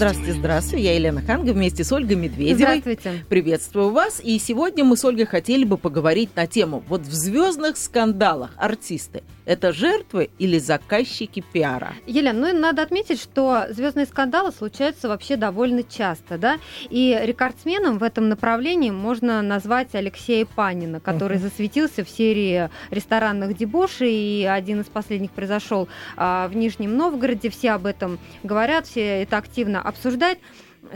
[0.00, 0.84] Здравствуйте, здравствуйте.
[0.86, 2.54] Я Елена Ханга вместе с Ольгой Медведевой.
[2.54, 3.22] Здравствуйте.
[3.28, 4.18] Приветствую вас.
[4.24, 6.82] И сегодня мы с Ольгой хотели бы поговорить на тему.
[6.88, 11.92] Вот в звездных скандалах артисты– это жертвы или заказчики пиара?
[12.06, 16.58] Елена, ну и надо отметить, что звездные скандалы случаются вообще довольно часто, да?
[16.88, 21.42] И рекордсменом в этом направлении можно назвать Алексея Панина, который uh-huh.
[21.42, 27.50] засветился в серии ресторанных дебошей, и один из последних произошел а, в Нижнем Новгороде.
[27.50, 30.38] Все об этом говорят, все это активно обсуждают.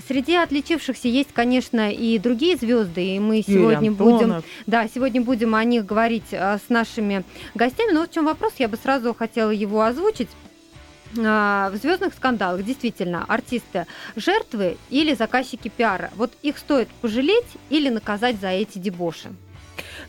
[0.08, 5.62] Среди отличившихся есть, конечно, и другие звезды, и мы сегодня будем, да, сегодня будем о
[5.62, 7.22] них говорить а, с нашими
[7.54, 7.92] гостями.
[7.92, 10.28] Но вот в чем вопрос, я бы сразу хотела его озвучить.
[11.18, 16.10] А, в звездных скандалах действительно артисты жертвы или заказчики пиара.
[16.16, 19.30] Вот их стоит пожалеть или наказать за эти дебоши.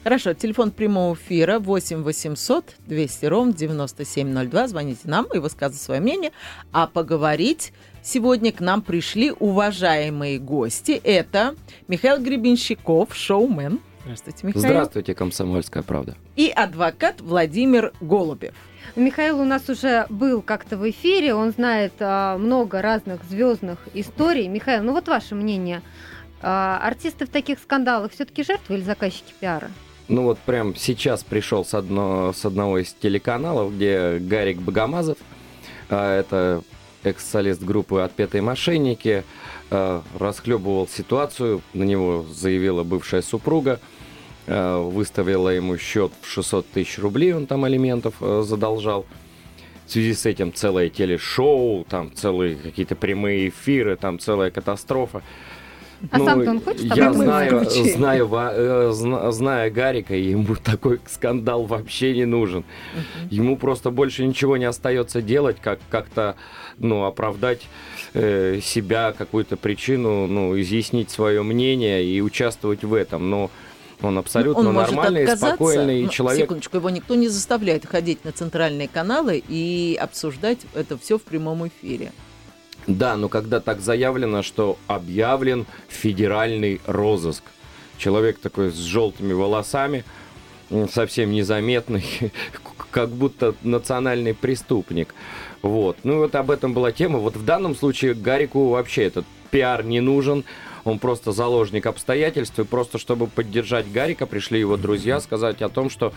[0.04, 4.67] Хорошо, телефон прямого эфира 8 800 200 ровно 9702.
[4.67, 6.31] Звоните нам и высказывайте свое мнение.
[6.71, 7.73] А поговорить
[8.05, 11.02] Сегодня к нам пришли уважаемые гости.
[11.04, 11.55] Это
[11.88, 13.79] Михаил Гребенщиков, шоумен.
[14.04, 14.63] Здравствуйте, Михаил.
[14.63, 16.16] Здравствуйте, «Комсомольская правда».
[16.35, 18.54] И адвокат Владимир Голубев.
[18.96, 24.48] Михаил у нас уже был как-то в эфире, он знает а, много разных звездных историй.
[24.49, 25.82] Михаил, ну вот ваше мнение.
[26.44, 29.72] А, артисты в таких скандалах все-таки жертвы или заказчики пиара?
[30.10, 35.18] Ну вот прям сейчас пришел с, одно, с одного из телеканалов, где Гарик Богомазов,
[35.90, 36.62] а, это
[37.05, 39.23] экс-солист группы «Отпетые мошенники»,
[39.71, 43.79] э, расхлебывал ситуацию, на него заявила бывшая супруга,
[44.48, 49.05] э, выставила ему счет в 600 тысяч рублей, он там алиментов э, задолжал.
[49.85, 55.21] В связи с этим целое телешоу, там целые какие-то прямые эфиры, там целая катастрофа.
[56.11, 62.13] А ну, сам-то он хочет Я знаю, знаю, знаю, знаю Гарика, ему такой скандал вообще
[62.13, 62.59] не нужен.
[62.59, 63.27] Uh-huh.
[63.29, 66.35] Ему просто больше ничего не остается делать, как как-то
[66.78, 67.61] ну, оправдать
[68.13, 73.29] э, себя, какую-то причину, ну, изъяснить свое мнение и участвовать в этом.
[73.29, 73.51] Но
[74.01, 76.44] он абсолютно ну, он нормальный, спокойный ну, человек.
[76.44, 81.67] Секундочку, его никто не заставляет ходить на центральные каналы и обсуждать это все в прямом
[81.67, 82.11] эфире.
[82.88, 87.44] Да, но когда так заявлено, что объявлен федеральный розыск.
[87.97, 90.03] Человек такой с желтыми волосами,
[90.91, 92.06] совсем незаметный,
[92.91, 95.16] как будто национальный преступник.
[95.62, 95.97] Вот.
[96.03, 97.19] Ну вот об этом была тема.
[97.19, 100.44] Вот в данном случае Гарику вообще этот пиар не нужен.
[100.84, 102.59] Он просто заложник обстоятельств.
[102.59, 106.13] И просто чтобы поддержать Гарика, пришли его друзья сказать о том, что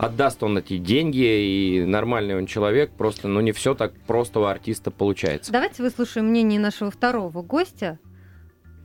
[0.00, 4.44] отдаст он эти деньги, и нормальный он человек, просто, ну, не все так просто у
[4.44, 5.52] артиста получается.
[5.52, 7.98] Давайте выслушаем мнение нашего второго гостя.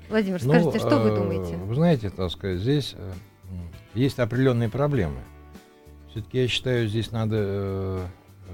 [0.09, 1.55] Владимир, ну, скажите, что вы э, думаете?
[1.55, 3.11] Вы знаете, так сказать, здесь э,
[3.93, 5.19] есть определенные проблемы.
[6.11, 8.05] Все-таки я считаю, здесь надо э,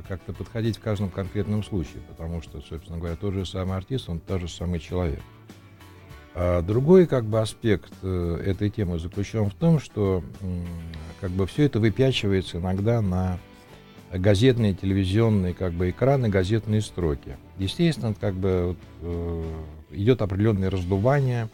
[0.07, 4.19] как-то подходить в каждом конкретном случае, потому что, собственно говоря, тот же самый артист, он
[4.19, 5.21] тот же самый человек.
[6.33, 10.23] А другой как бы аспект этой темы заключен в том, что
[11.21, 13.39] как бы все это выпячивается иногда на
[14.11, 17.37] газетные, телевизионные как бы экраны, газетные строки.
[17.59, 19.43] Естественно, как бы э,
[19.91, 21.47] идет определенное раздувание,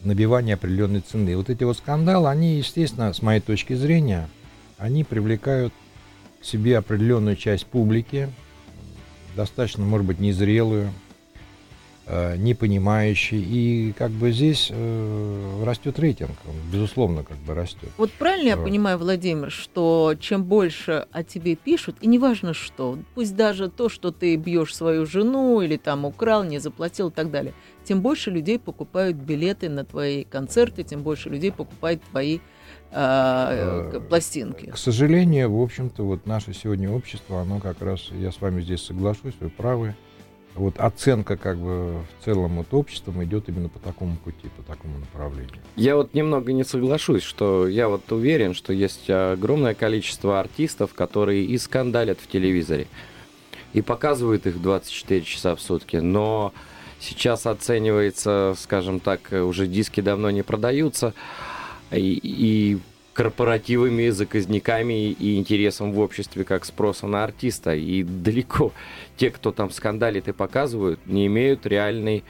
[0.00, 1.36] набивание определенной цены.
[1.36, 4.28] Вот эти вот скандалы, они, естественно, с моей точки зрения,
[4.78, 5.74] они привлекают
[6.40, 8.30] к себе определенную часть публики,
[9.34, 10.90] достаточно, может быть, незрелую,
[12.06, 13.40] не понимающий.
[13.40, 16.32] И как бы здесь э, растет рейтинг,
[16.72, 17.88] безусловно, как бы растет.
[17.96, 23.34] Вот правильно я понимаю, Владимир, что чем больше о тебе пишут, и неважно что, пусть
[23.36, 27.54] даже то, что ты бьешь свою жену или там украл, не заплатил и так далее,
[27.84, 32.38] тем больше людей покупают билеты на твои концерты, тем больше людей покупают твои
[32.90, 34.70] э, э, пластинки.
[34.70, 38.82] К сожалению, в общем-то, вот наше сегодня общество, оно как раз, я с вами здесь
[38.82, 39.94] соглашусь, вы правы,
[40.54, 44.98] вот оценка как бы в целом от обществом идет именно по такому пути, по такому
[44.98, 45.56] направлению.
[45.76, 51.44] Я вот немного не соглашусь, что я вот уверен, что есть огромное количество артистов, которые
[51.44, 52.86] и скандалят в телевизоре,
[53.72, 56.52] и показывают их 24 часа в сутки, но
[57.00, 61.14] сейчас оценивается, скажем так, уже диски давно не продаются,
[61.90, 62.78] и, и
[63.14, 67.74] корпоративами, заказниками и интересом в обществе как спроса на артиста.
[67.74, 68.72] И далеко
[69.16, 72.24] те, кто там скандалит и показывают, не имеют реальной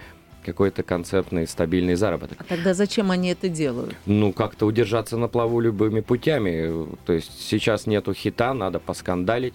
[0.44, 2.38] какой-то концертный стабильный заработок.
[2.38, 3.96] А тогда зачем они это делают?
[4.04, 6.87] Ну, как-то удержаться на плаву любыми путями.
[7.06, 9.54] То есть сейчас нету хита, надо поскандалить,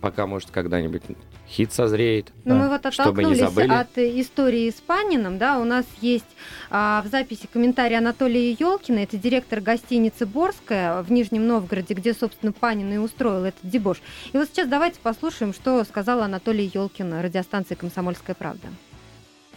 [0.00, 1.02] пока, может, когда-нибудь
[1.48, 2.32] хит созреет.
[2.44, 2.60] Но Да.
[2.62, 3.72] мы вот Чтобы не оттолкнулись забыли.
[3.72, 6.26] от истории с Паниным, да, у нас есть
[6.70, 12.52] а, в записи комментарий Анатолия Елкина, это директор гостиницы «Борская» в Нижнем Новгороде, где, собственно,
[12.52, 14.02] Панин и устроил этот дебош.
[14.32, 18.68] И вот сейчас давайте послушаем, что сказал Анатолий Елкин радиостанции «Комсомольская правда».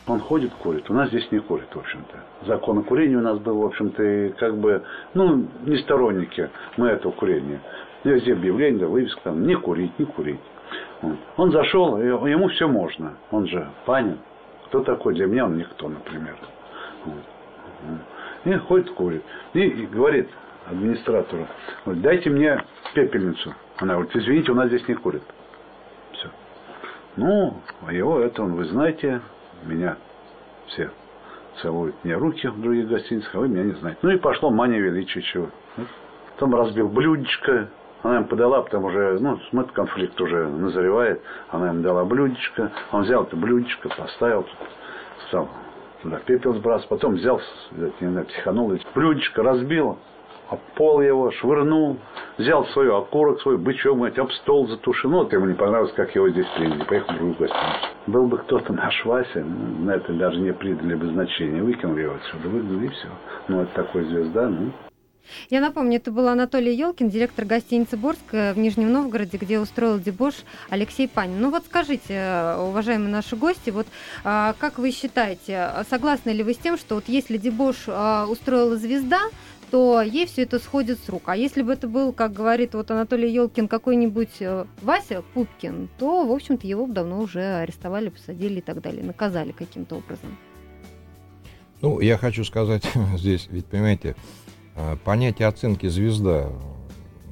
[0.08, 0.90] Он ходит, курит.
[0.90, 2.48] У нас здесь не курит, в общем-то.
[2.48, 4.84] Закон о курении у нас был, в общем-то, и как бы,
[5.14, 7.62] ну, не сторонники мы этого курения.
[8.04, 10.40] Везде объявление, да, вывеска там, не курить, не курить.
[11.38, 13.14] Он зашел, ему все можно.
[13.32, 14.20] Он же панин.
[14.66, 15.16] Кто такой?
[15.16, 16.36] Для меня он никто, например.
[18.46, 19.24] И ходит, курит.
[19.54, 20.30] И, говорит
[20.68, 21.48] администратору,
[21.86, 22.64] дайте мне
[22.94, 23.54] пепельницу.
[23.78, 25.24] Она говорит, извините, у нас здесь не курит.
[26.12, 26.30] Все.
[27.16, 29.22] Ну, а его это он, вы знаете,
[29.64, 29.98] меня
[30.68, 30.92] все
[31.62, 34.00] целуют мне руки в других гостиницах, а вы меня не знаете.
[34.02, 35.50] Ну и пошло мания величия чего.
[36.34, 37.70] Потом разбил блюдечко,
[38.04, 41.22] она им подала, потому уже, ну, смотрит, конфликт уже назревает.
[41.50, 44.46] Она им дала блюдечко, он взял это блюдечко, поставил,
[45.28, 45.50] стал
[46.02, 47.42] туда пепел сбрасывать, потом взял,
[47.72, 49.98] не знаю, психанул, блюдечко разбил,
[50.50, 51.98] об пол его, швырнул,
[52.38, 55.12] взял свой окурок, свой бычок, говорит, об стол затушил.
[55.12, 57.88] Ну, вот ему не понравилось, как его здесь приняли, поехал в другую гостиницу.
[58.08, 62.16] Был бы кто-то наш Вася, ну, на это даже не придали бы значения, выкинули его
[62.16, 63.08] отсюда, выгнали и все.
[63.48, 64.72] Ну, это такой звезда, ну,
[65.50, 70.36] Я напомню, это был Анатолий Елкин, директор гостиницы «Борская» в Нижнем Новгороде, где устроил дебош
[70.70, 71.40] Алексей Панин.
[71.40, 73.88] Ну вот скажите, уважаемые наши гости, вот
[74.24, 78.76] а, как вы считаете, согласны ли вы с тем, что вот если дебош а, устроила
[78.78, 79.22] звезда,
[79.72, 81.24] то ей все это сходит с рук.
[81.28, 86.26] А если бы это был, как говорит вот Анатолий Елкин, какой-нибудь э, Вася Пупкин, то,
[86.26, 90.38] в общем-то, его бы давно уже арестовали, посадили и так далее, наказали каким-то образом.
[91.82, 92.84] Ну, я хочу сказать
[93.18, 94.16] здесь, ведь, понимаете,
[95.04, 96.50] понятие оценки звезда,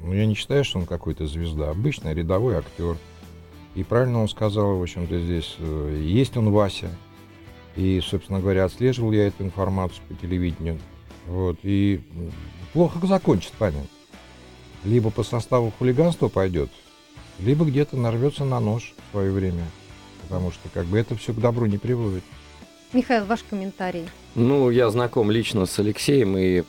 [0.02, 2.96] ну, я не считаю, что он какой-то звезда, обычный рядовой актер.
[3.74, 6.90] И правильно он сказал, в общем-то, здесь, э, есть он Вася.
[7.76, 10.78] И, собственно говоря, отслеживал я эту информацию по телевидению.
[11.26, 12.00] Вот, и
[12.72, 13.86] плохо закончит, понятно.
[14.84, 16.70] Либо по составу хулиганства пойдет,
[17.38, 19.64] либо где-то нарвется на нож в свое время.
[20.22, 22.24] Потому что как бы это все к добру не приводит.
[22.92, 24.08] Михаил, ваш комментарий.
[24.34, 26.62] Ну, я знаком лично с Алексеем и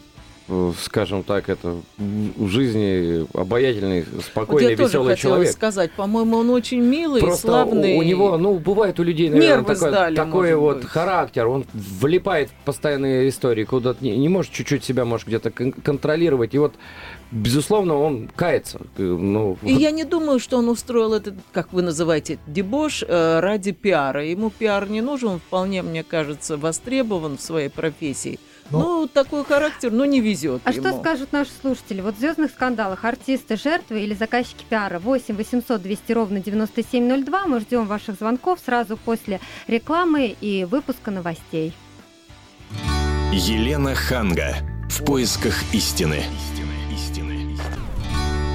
[0.82, 5.52] скажем так, это в жизни обаятельный, Вот спокойный, я тоже веселый человек.
[5.52, 7.96] сказать, по-моему, он очень милый, Просто славный.
[7.96, 10.88] у, у него, ну, бывает у людей, наверное, Нервы такой, сдали, такой вот быть.
[10.88, 15.72] характер, он влипает в постоянные истории, куда-то не, не может чуть-чуть себя, может, где-то кон-
[15.72, 16.74] контролировать, и вот,
[17.32, 18.80] безусловно, он кается.
[18.98, 23.40] Э, Ну, И я не думаю, что он устроил этот, как вы называете, дебош э,
[23.40, 24.26] ради пиара.
[24.26, 28.40] Ему пиар не нужен, он вполне, мне кажется, востребован в своей профессии.
[28.72, 30.88] Ну, Ну, такой характер, но не везет А ему.
[30.88, 32.02] что скажут наши слушатели?
[32.02, 37.48] Вот в звездных скандалах артисты жертвы или заказчики пиара 8 800 200 ровно 9702.
[37.48, 41.74] Мы ждем ваших звонков сразу после рекламы и выпуска новостей.
[43.32, 44.56] Елена Ханга.
[44.90, 46.24] В поисках истины.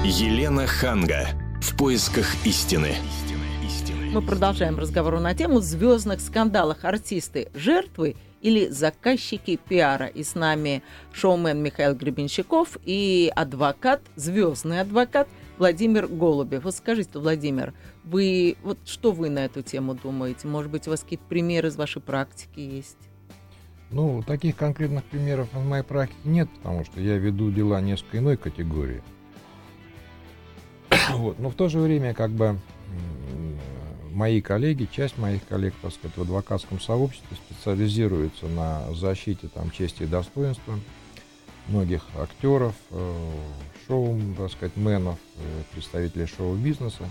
[0.03, 1.27] Елена Ханга.
[1.61, 2.95] В поисках истины.
[4.11, 6.85] Мы продолжаем разговор на тему звездных скандалах.
[6.85, 8.15] Артисты жертвы
[8.45, 10.05] или заказчики пиара.
[10.05, 15.27] И с нами шоумен Михаил Гребенщиков и адвокат, звездный адвокат
[15.57, 16.63] Владимир Голубев.
[16.63, 20.47] Вот скажите, Владимир, вы вот что вы на эту тему думаете?
[20.47, 22.99] Может быть, у вас какие-то примеры из вашей практики есть?
[23.89, 28.37] Ну, таких конкретных примеров в моей практике нет, потому что я веду дела несколько иной
[28.37, 29.01] категории.
[31.13, 31.39] Вот.
[31.39, 32.59] Но в то же время, как бы,
[34.15, 40.03] мои коллеги, часть моих коллег, так сказать, в адвокатском сообществе специализируются на защите там, чести
[40.03, 40.79] и достоинства
[41.67, 43.31] многих актеров, э,
[43.87, 47.09] шоу, так сказать, менов, э, представителей шоу-бизнеса.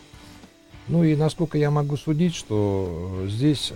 [0.88, 3.72] Ну и насколько я могу судить, что э, здесь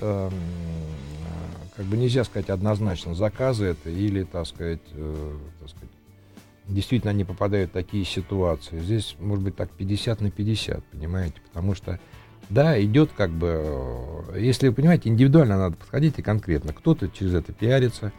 [1.76, 5.90] как бы нельзя сказать однозначно, заказы это или, так сказать, так сказать,
[6.66, 8.80] действительно они попадают в такие ситуации.
[8.80, 12.00] Здесь может быть так 50 на 50, понимаете, потому что
[12.50, 13.62] да, идет как бы,
[14.34, 16.72] э, если вы понимаете, индивидуально надо подходить и конкретно.
[16.72, 18.12] Кто-то через это пиарится,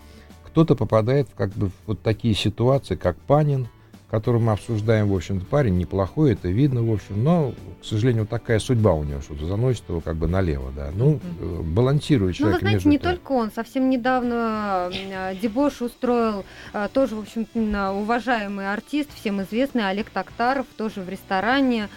[0.43, 3.67] кто-то попадает в как бы вот такие ситуации, как Панин,
[4.09, 8.29] который мы обсуждаем, в общем-то, парень неплохой, это видно, в общем, но, к сожалению, вот
[8.29, 10.89] такая судьба у него, что заносит его как бы налево, да.
[10.95, 13.11] Ну, э, балансирует Ну, вы человек знаете, между не тем.
[13.11, 13.51] только он.
[13.51, 20.65] Совсем недавно э, дебош устроил э, тоже, в общем-то, уважаемый артист, всем известный Олег Токтаров,
[20.77, 21.89] тоже в ресторане,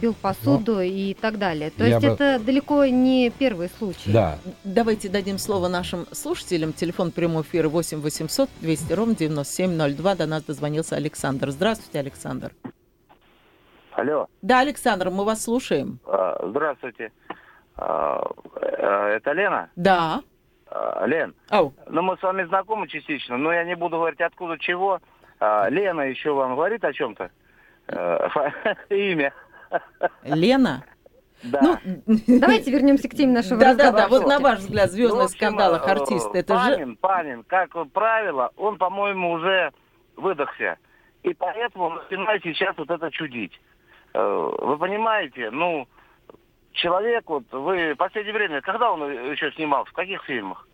[0.00, 1.70] бил посуду и так далее.
[1.70, 4.12] То я есть бы- это далеко не первый случай.
[4.12, 6.72] Да, Давайте дадим слово нашим слушателям.
[6.72, 10.14] Телефон прямого эфира 8 800 200 ровно 9702.
[10.14, 11.53] До нас дозвонился Александр.
[11.54, 12.52] Здравствуйте, Александр.
[13.92, 14.26] Алло.
[14.42, 16.00] Да, Александр, мы вас слушаем.
[16.04, 17.12] А, Здравствуйте.
[17.76, 18.24] А,
[18.60, 19.70] э, Это Лена?
[19.76, 20.20] Да.
[20.66, 21.72] А, Лен, Ау.
[21.88, 25.00] ну мы с вами знакомы частично, но я не буду говорить откуда чего.
[25.40, 27.30] Лена еще вам говорит о чем-то?
[27.86, 28.28] Э,
[28.90, 29.32] Имя.
[30.24, 30.84] Лена?
[31.44, 31.78] Да.
[31.84, 34.02] Ну, Давайте вернемся к теме нашего да, да, разговора.
[34.02, 34.08] да.
[34.08, 35.92] Вот на ваш взгляд, в Ну, общем, скандалах э,
[36.34, 36.70] это же...
[36.72, 39.70] Панин, Панин, как правило, он, по-моему, уже
[40.16, 40.78] выдохся.
[41.24, 43.58] И поэтому начинает сейчас вот это чудить.
[44.12, 45.88] Э, Вы понимаете, ну,
[46.72, 50.68] человек, вот вы в последнее время, когда он еще снимался, в каких фильмах?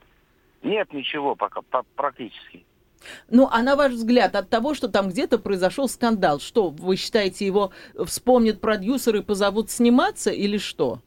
[0.62, 2.66] Нет ничего пока, по- практически.
[3.30, 7.47] Ну, а на ваш взгляд, от того, что там где-то произошел скандал, что, вы считаете,
[7.47, 7.71] его
[8.04, 10.99] вспомнят продюсеры и позовут сниматься или что?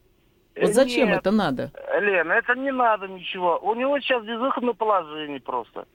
[0.56, 1.72] Вот Э, зачем нет, это надо?
[2.00, 3.60] Лена, это не надо ничего.
[3.62, 5.86] У него сейчас безвыходное положение просто.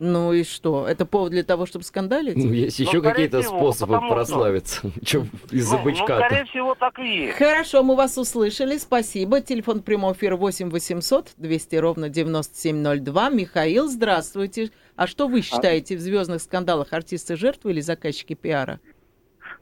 [0.00, 0.88] Ну и что?
[0.88, 2.34] Это повод для того, чтобы скандалить?
[2.34, 4.90] Ну, есть Ну, еще какие-то всего, способы потому прославиться.
[5.04, 7.36] Чем из-за ну, ну, бычка скорее всего, так и есть.
[7.36, 8.78] Хорошо, мы вас услышали.
[8.78, 9.42] Спасибо.
[9.42, 13.28] Телефон прямого эфира 8 800 200 ровно 9702.
[13.28, 14.70] Михаил, здравствуйте.
[14.96, 18.80] А что вы считаете в звездных скандалах артисты жертвы или заказчики пиара?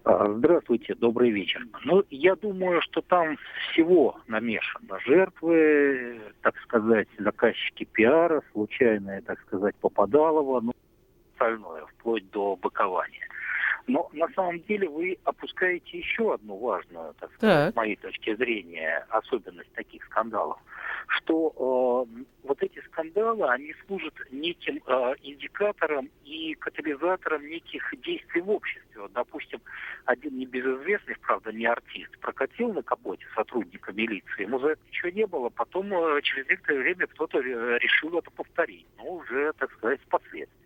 [0.09, 1.67] А, Здравствуйте, добрый вечер.
[1.85, 3.37] Ну, я думаю, что там
[3.71, 4.99] всего намешано.
[5.05, 10.73] Жертвы, так сказать, заказчики пиара, случайное, так сказать, попадалово, ну,
[11.35, 13.29] остальное, вплоть до быкования.
[13.89, 17.73] Но на самом деле вы опускаете еще одну важную, так сказать, Так.
[17.73, 20.59] с моей точки зрения, особенность таких скандалов,
[21.09, 28.51] что э, вот эти скандалы, они служат неким э, индикатором и катализатором неких действий в
[28.51, 29.01] обществе.
[29.01, 29.61] Вот, допустим,
[30.05, 35.27] один небезызвестный, правда, не артист, прокатил на капоте сотрудника милиции, ему за это ничего не
[35.27, 40.01] было, потом э, через некоторое время кто-то э, решил это повторить, но уже, так сказать,
[40.03, 40.58] с последствиями.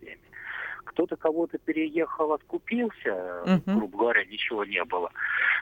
[1.13, 3.77] Кто-то кого-то переехал, откупился, Мгм.
[3.77, 5.11] грубо говоря, ничего не было.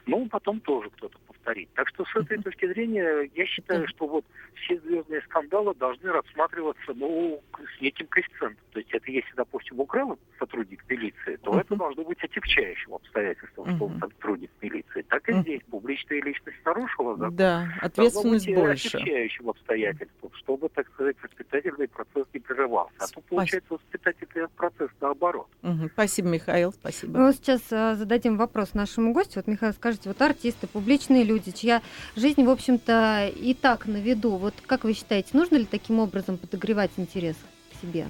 [0.06, 1.70] Ну, потом тоже кто-то повторит.
[1.74, 6.94] Так что с этой точки зрения я считаю, что вот все звездные скандалы должны рассматриваться,
[6.96, 7.42] ну,
[7.78, 8.64] с неким коэффициентом.
[8.72, 13.86] То есть это если, допустим, украл сотрудник милиции, то это должно быть отягчающим обстоятельством, что
[13.86, 14.91] он сотрудник милиции.
[15.12, 17.36] Так и здесь публичная личность нарушила закон.
[17.36, 18.88] Да, ответственность быть, э, больше.
[18.98, 22.94] отягчающим обстоятельством, чтобы, так сказать, воспитательный процесс не прерывался.
[22.98, 23.28] А Спасибо.
[23.28, 25.48] получается воспитательный процесс наоборот.
[25.64, 25.90] Мгм.
[25.92, 27.20] Спасибо, Михаил, спасибо.
[27.20, 29.40] Мы сейчас а, зададим вопрос нашему гостю.
[29.40, 31.82] Вот, Михаил, скажите, вот артисты, публичные люди, чья
[32.16, 34.38] жизнь, в общем-то, и так на виду.
[34.38, 37.36] Вот как вы считаете, нужно ли таким образом подогревать интерес
[37.74, 38.06] к себе?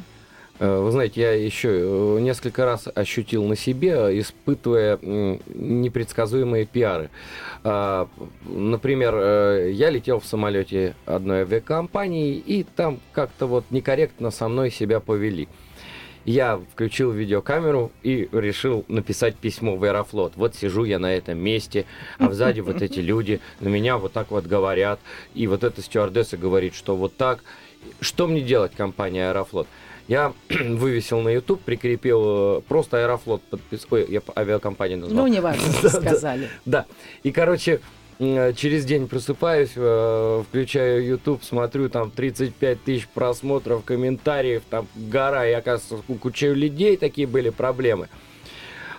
[0.61, 7.09] Э, Вы знаете, я еще э, несколько раз ощутил на себе, испытывая непредсказуемые пиары.
[7.63, 8.07] А,
[8.45, 14.69] Например, э, я летел в самолете одной авиакомпании, и там как-то вот некорректно со мной
[14.69, 15.47] себя повели.
[16.25, 20.33] Я включил видеокамеру и решил написать письмо в Аэрофлот.
[20.35, 21.85] Вот сижу я на этом месте,
[22.19, 24.99] а сзади вот эти люди на меня вот так вот говорят.
[25.33, 27.43] И вот эта стюардесса говорит, что вот так.
[27.99, 29.65] Что мне делать, компания Аэрофлот?
[30.11, 33.87] Я вывесил на YouTube, прикрепил э, просто Аэрофлот подпис...
[33.89, 35.25] Ой, я авиакомпанию назвал.
[35.25, 36.01] Ну, что да.
[36.01, 36.49] сказали.
[36.65, 36.85] Да.
[37.23, 37.79] И, короче,
[38.19, 45.47] м, через день просыпаюсь, э, включаю YouTube, смотрю, там 35 тысяч просмотров, комментариев, там гора,
[45.47, 48.09] и, оказывается, у куча людей такие были проблемы.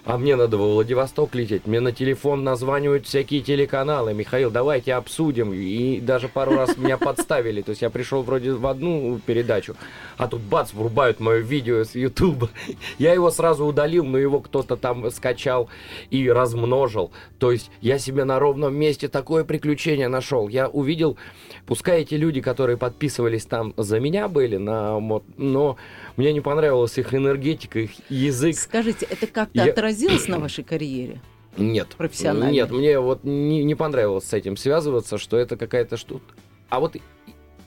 [0.05, 1.65] А мне надо во Владивосток лететь.
[1.65, 4.13] Мне на телефон названивают всякие телеканалы.
[4.15, 5.53] Михаил, давайте обсудим.
[5.53, 7.63] И даже пару раз меня подставили.
[7.63, 9.77] То есть я пришел вроде в одну передачу,
[10.17, 12.51] а тут бац, врубают мое видео с Ютуба.
[12.99, 15.69] Я его сразу удалил, но его кто-то там скачал
[16.11, 17.13] и размножил.
[17.39, 20.49] То есть я себе на ровном месте такое приключение нашел.
[20.49, 21.17] Я увидел,
[21.65, 24.99] пускай эти люди, которые подписывались там за меня были, на,
[25.37, 25.77] но
[26.17, 28.57] мне не понравилась их энергетика, их язык.
[28.57, 31.21] Скажите, это как-то Я- отразилось на вашей карьере?
[31.57, 31.89] Нет.
[31.99, 32.51] Профессионально.
[32.53, 36.25] Нет, мне вот не, не понравилось с этим связываться, что это какая-то штука.
[36.71, 36.97] А вот,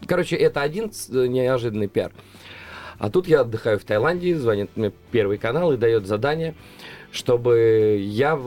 [0.08, 2.12] короче, это один с- неожиданный пиар.
[2.98, 6.56] А тут я отдыхаю в Таиланде, звонит мне Первый канал и дает задание,
[7.12, 8.40] чтобы я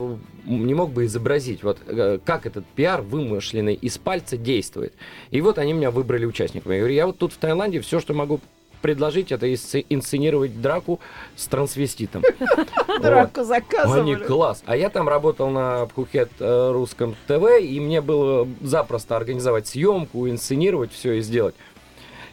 [0.45, 4.93] не мог бы изобразить, вот э, как этот пиар вымышленный из пальца действует.
[5.31, 6.73] И вот они меня выбрали участниками.
[6.73, 8.39] Я говорю, я вот тут в Таиланде все, что могу
[8.81, 10.99] предложить, это инсценировать драку
[11.35, 12.23] с трансвеститом.
[13.01, 14.15] Драку Они заказывали.
[14.23, 14.63] класс.
[14.65, 20.27] А я там работал на Пхукет э, русском ТВ, и мне было запросто организовать съемку,
[20.29, 21.55] инсценировать все и сделать.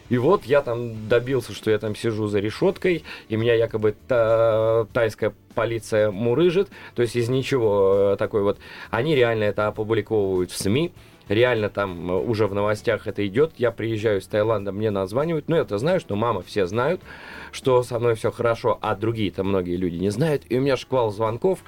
[0.09, 4.85] И вот я там добился, что я там сижу за решеткой, и меня якобы та-
[4.93, 8.57] тайская полиция мурыжит, то есть из ничего э, такой вот.
[8.89, 10.93] Они реально это опубликовывают в СМИ,
[11.29, 13.53] реально там э, уже в новостях это идет.
[13.57, 15.47] Я приезжаю из Таиланда, мне названивают.
[15.47, 17.01] Ну, это знаю, что мама все знают,
[17.51, 20.43] что со мной все хорошо, а другие-то многие люди не знают.
[20.49, 21.59] И у меня шквал звонков,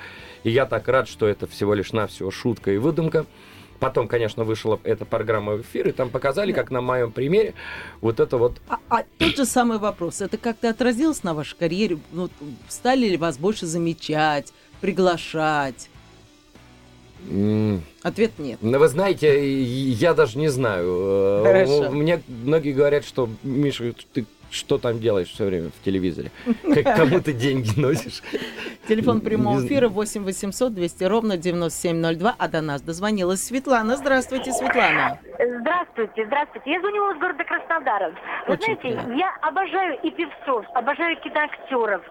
[0.44, 3.26] и я так рад, что это всего лишь навсего шутка и выдумка.
[3.80, 7.54] Потом, конечно, вышла эта программа в эфир, и там показали, как на моем примере,
[8.02, 8.60] вот это вот...
[8.68, 11.98] А, а тот же самый вопрос, это как-то отразилось на вашей карьере?
[12.12, 12.30] Ну,
[12.68, 15.89] стали ли вас больше замечать, приглашать?
[18.02, 18.60] Ответ нет.
[18.62, 20.88] Ну, вы знаете, я даже не знаю.
[20.88, 21.92] Э, Хорошо.
[21.92, 26.32] Мне многие говорят, что, Миша, ты что там делаешь все время в телевизоре?
[26.84, 28.22] Как кому ты деньги носишь?
[28.88, 33.96] Телефон прямого эфира 8 800 200 ровно 9702, а до нас дозвонилась Светлана.
[33.98, 35.20] Здравствуйте, Светлана.
[35.60, 36.72] Здравствуйте, здравствуйте.
[36.72, 38.14] Я звоню из города Краснодара.
[38.48, 39.14] Вы Очень знаете, приятно.
[39.14, 42.02] я обожаю и певцов, обожаю киноактеров.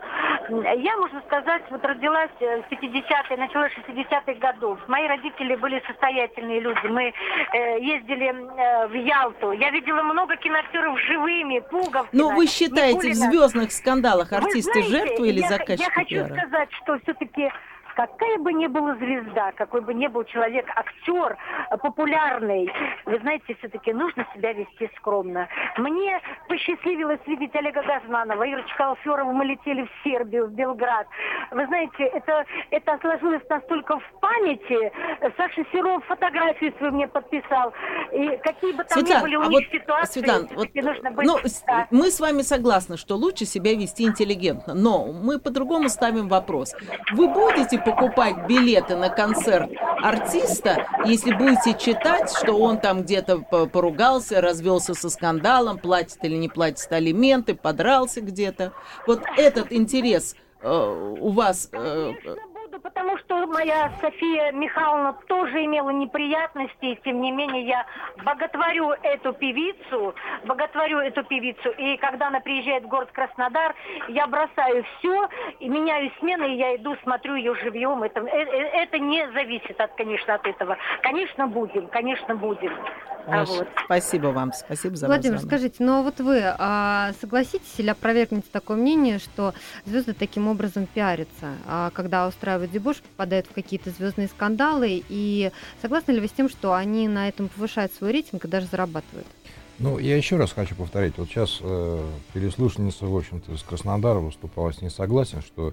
[0.49, 4.79] Я, можно сказать, вот родилась э, в 50-е, начала 60-х годов.
[4.89, 6.87] Мои родители были состоятельные люди.
[6.87, 7.13] Мы
[7.53, 9.53] э, ездили э, в Ялту.
[9.53, 13.31] Я видела много киноактеров живыми, Пуговкина, Но Вы считаете в Никулина.
[13.31, 16.35] звездных скандалах артисты знаете, жертвы или я, заказчики Я хочу пиара?
[16.37, 17.51] сказать, что все-таки
[17.99, 21.37] какая бы ни была звезда, какой бы ни был человек, актер
[21.71, 22.71] э, популярный,
[23.07, 25.49] вы знаете, все-таки нужно себя вести скромно.
[25.79, 31.09] Мне посчастливилось видеть Олега Газманова, Ирочка Алферова, мы летели в Сербию, в Белград.
[31.51, 34.93] Вы знаете, это, это сложилось настолько в памяти.
[35.37, 37.73] Саша Серов фотографию свою мне подписал.
[38.13, 41.11] И какие бы там ни Светлана, были у а них вот, ситуации, Светлана, вот, нужно
[41.11, 41.27] быть...
[41.27, 41.89] ну, да.
[41.91, 46.77] мы с вами согласны, что лучше себя вести интеллигентно, но мы по-другому ставим вопрос.
[47.11, 49.71] Вы будете покупать билеты на концерт
[50.03, 56.37] артиста, если будете читать, что он там где-то по- поругался, развелся со скандалом, платит или
[56.37, 58.73] не платит алименты, подрался где-то.
[59.07, 61.71] Вот этот интерес э, у вас...
[61.73, 62.13] э,
[62.69, 67.87] буду, потому что моя София Михайловна тоже имела неприятности, и тем не менее я
[68.25, 73.75] боготворю эту певицу, боготворю эту певицу, и когда она приезжает в город Краснодар,
[74.09, 75.29] я бросаю все,
[75.61, 78.03] и меняю смены, и я иду, смотрю ее живьем.
[78.03, 80.77] Это, э- э- это не зависит, от, конечно, от этого.
[81.03, 82.73] Конечно, будем, конечно, будем.
[83.31, 83.69] А вот.
[83.85, 88.49] Спасибо вам, спасибо за Владимир, ваш скажите, ну а вот вы а, согласитесь или опровергнете
[88.51, 89.53] такое мнение, что
[89.85, 95.51] звезды таким образом пиарятся, а когда устраивают дебош, попадают в какие-то звездные скандалы, и
[95.81, 99.27] согласны ли вы с тем, что они на этом повышают свой рейтинг и даже зарабатывают?
[99.79, 101.19] Ну, я еще раз хочу повторить.
[101.19, 105.73] Вот сейчас э, переслушательница, в общем-то, из Краснодара выступала с ней согласен, что,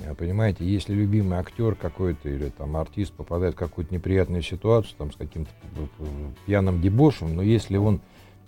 [0.00, 5.10] э, понимаете, если любимый актер какой-то или там артист попадает в какую-то неприятную ситуацию, там,
[5.10, 6.04] с каким-то п-
[6.44, 8.00] пьяным дебошем, но если он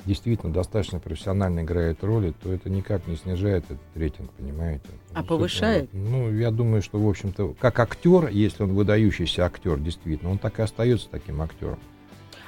[0.07, 4.85] действительно достаточно профессионально играет роли, то это никак не снижает этот рейтинг, понимаете?
[5.13, 5.91] А Ну, повышает?
[5.93, 10.59] Ну, я думаю, что, в общем-то, как актер, если он выдающийся актер, действительно, он так
[10.59, 11.79] и остается таким актером.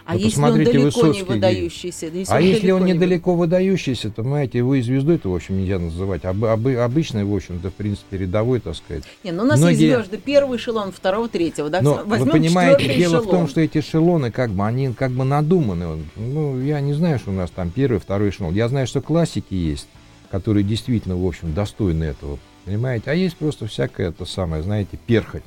[0.08, 2.06] А Ну, если он далеко не Высоцкий, где- выдающийся?
[2.06, 5.58] Если а если он далеко не недалеко выдающийся, то, понимаете, его и звездой-то, в общем,
[5.58, 6.24] нельзя называть.
[6.24, 9.04] Об, обы- обычный, в общем-то, в принципе, рядовой, так сказать.
[9.22, 11.68] Не, ну у нас Многие- есть звезды первого эшелона, второго, третьего.
[11.68, 11.82] Да?
[11.82, 13.36] Но вы Возьмем понимаете, четвертый дело в эшелон.
[13.36, 15.98] том, что эти эшелоны, как бы, они как бы надуманы.
[16.16, 18.54] Ну, я не знаю, что у нас там первый, второй эшелон.
[18.54, 19.88] Я знаю, что классики есть,
[20.30, 22.38] которые действительно, в общем, достойны этого.
[22.64, 23.10] Понимаете?
[23.10, 25.42] А есть просто всякое это самое, знаете, перхоть.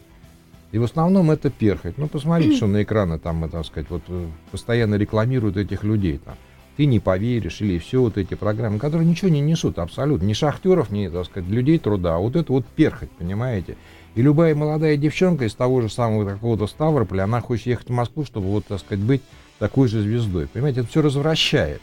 [0.71, 1.97] И в основном это перхоть.
[1.97, 6.19] Ну, посмотрите, что на экраны там, э, так сказать, вот э, постоянно рекламируют этих людей
[6.23, 6.35] там.
[6.77, 10.25] Ты не поверишь, или все вот эти программы, которые ничего не несут абсолютно.
[10.25, 12.15] Ни шахтеров, ни, так сказать, людей труда.
[12.15, 13.75] А вот это вот перхоть, понимаете?
[14.15, 18.25] И любая молодая девчонка из того же самого какого-то Ставрополя, она хочет ехать в Москву,
[18.25, 19.21] чтобы, вот, так сказать, быть
[19.59, 20.47] такой же звездой.
[20.47, 21.81] Понимаете, это все развращает.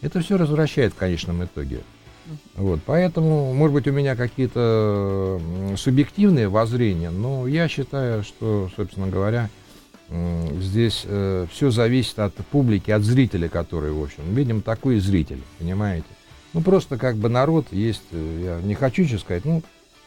[0.00, 1.80] Это все развращает в конечном итоге.
[2.54, 5.40] Вот, поэтому, может быть, у меня какие-то
[5.76, 9.48] субъективные воззрения, но я считаю, что, собственно говоря,
[10.60, 11.06] здесь
[11.50, 16.06] все зависит от публики, от зрителя, который, в общем, видим, такой зритель, понимаете?
[16.52, 19.62] Ну, просто как бы народ есть, э, я не хочу сейчас сказать, ну,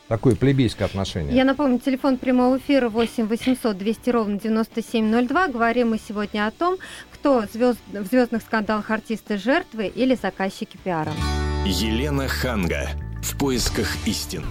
[0.10, 1.36] такое плебейское отношение.
[1.36, 5.48] Я напомню, телефон прямого эфира 8 800 200 ровно 9702.
[5.48, 6.76] Говорим мы сегодня о том,
[7.24, 7.80] кто звезд...
[7.88, 11.14] в звездных скандалах артисты жертвы или заказчики пиара.
[11.66, 12.90] Елена Ханга.
[13.22, 14.44] В поисках истин.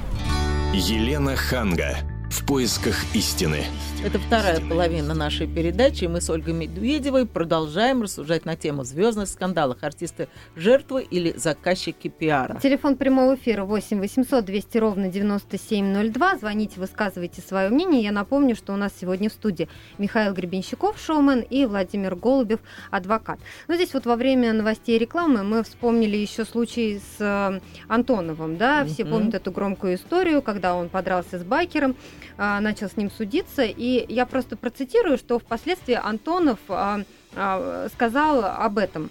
[0.72, 1.98] Елена Ханга.
[2.32, 3.66] В поисках истины.
[4.02, 9.82] Это вторая половина нашей передачи, мы с Ольгой Медведевой продолжаем рассуждать на тему звездных скандалов.
[9.82, 12.58] Артисты жертвы или заказчики пиара.
[12.60, 16.38] Телефон прямого эфира 8 800 200 ровно 9702.
[16.38, 18.02] Звоните, высказывайте свое мнение.
[18.02, 19.68] Я напомню, что у нас сегодня в студии
[19.98, 23.38] Михаил Гребенщиков, шоумен, и Владимир Голубев, адвокат.
[23.68, 28.56] Но здесь вот во время новостей и рекламы мы вспомнили еще случай с э, Антоновым.
[28.56, 28.86] Да?
[28.86, 31.94] Все помнят эту громкую историю, когда он подрался с байкером,
[32.36, 33.62] начал с ним судиться.
[33.62, 37.00] И я просто процитирую, что впоследствии Антонов а,
[37.34, 39.10] а, сказал об этом.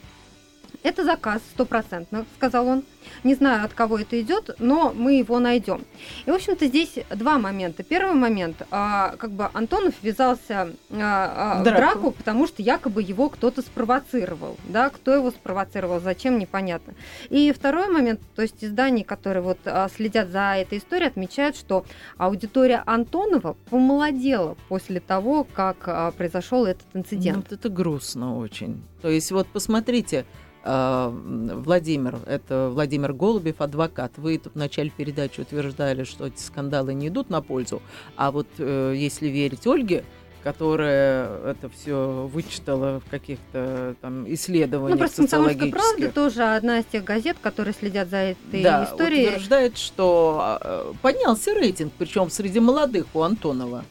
[0.84, 2.84] Это заказ стопроцентно, сказал он.
[3.24, 5.84] Не знаю, от кого это идет, но мы его найдем.
[6.26, 7.84] И, в общем-то, здесь два момента.
[7.84, 11.80] Первый момент, а, как бы Антонов ввязался а, а, в Драку.
[11.80, 14.58] драку, потому что якобы его кто-то спровоцировал.
[14.66, 16.94] Да, кто его спровоцировал, зачем, непонятно.
[17.30, 21.86] И второй момент, то есть издания, которые вот а, следят за этой историей, отмечают, что
[22.18, 27.50] аудитория Антонова помолодела после того, как а, произошел этот инцидент.
[27.50, 28.82] Вот это грустно очень.
[29.02, 30.26] То есть вот посмотрите,
[30.64, 34.14] Владимир, это Владимир Голубев, адвокат.
[34.18, 37.82] Вы тут в начале передачи утверждали, что эти скандалы не идут на пользу.
[38.16, 40.04] А вот э, если верить Ольге,
[40.44, 45.98] которая это все вычитала в каких-то там исследованиях Ну, просто «Комсомольская социологических.
[46.00, 49.28] правда» тоже одна из тех газет, которые следят за этой да, историей.
[49.28, 53.84] утверждает, что э, поднялся рейтинг, причем среди молодых у Антонова.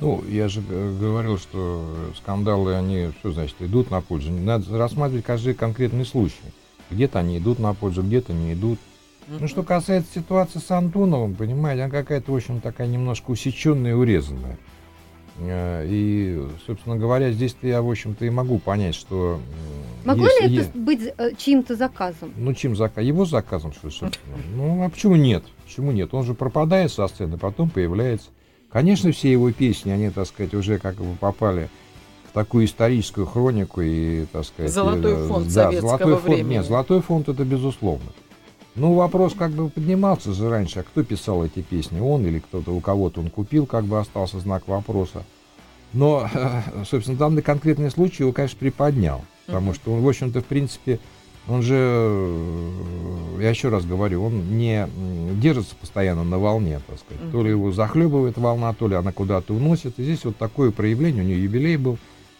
[0.00, 1.82] Ну, я же говорил, что
[2.16, 4.30] скандалы, они, что значит, идут на пользу.
[4.30, 6.34] Надо рассматривать каждый конкретный случай.
[6.90, 8.78] Где-то они идут на пользу, где-то не идут.
[9.28, 13.94] Ну, что касается ситуации с Антоновым, понимаете, она какая-то, в общем, такая немножко усеченная и
[13.94, 14.58] урезанная.
[15.38, 19.40] Э, И, собственно говоря, здесь-то я, в общем-то, и могу понять, что...
[20.04, 22.32] Могло есть- ли есть- это быть э, чьим-то заказом?
[22.36, 23.02] Ну, чем заказ?
[23.02, 24.36] Его заказом, что ли, собственно?
[24.54, 25.42] Ну, а почему нет?
[25.64, 26.14] Почему нет?
[26.14, 28.28] Он же пропадает со сцены, потом появляется.
[28.70, 31.70] Конечно, все его песни, они, так сказать, уже как бы попали
[32.28, 34.72] в такую историческую хронику и, так сказать...
[34.72, 36.52] Золотой э, фонд да, советского золотой фонд, времени.
[36.54, 38.10] Нет, золотой фонд это безусловно.
[38.74, 42.72] Ну, вопрос как бы поднимался же раньше, а кто писал эти песни, он или кто-то,
[42.72, 45.24] у кого-то он купил, как бы остался знак вопроса.
[45.94, 46.28] Но,
[46.88, 49.24] собственно, данный конкретный случай его, конечно, приподнял.
[49.46, 50.98] Потому что он, в общем-то, в принципе,
[51.48, 54.88] он же, э, я еще раз говорю, он не
[55.40, 57.30] держится постоянно на волне, так сказать.
[57.30, 59.98] То ли его захлебывает волна, то ли она куда-то уносит.
[59.98, 61.98] И здесь вот такое проявление, у нее юбилей был.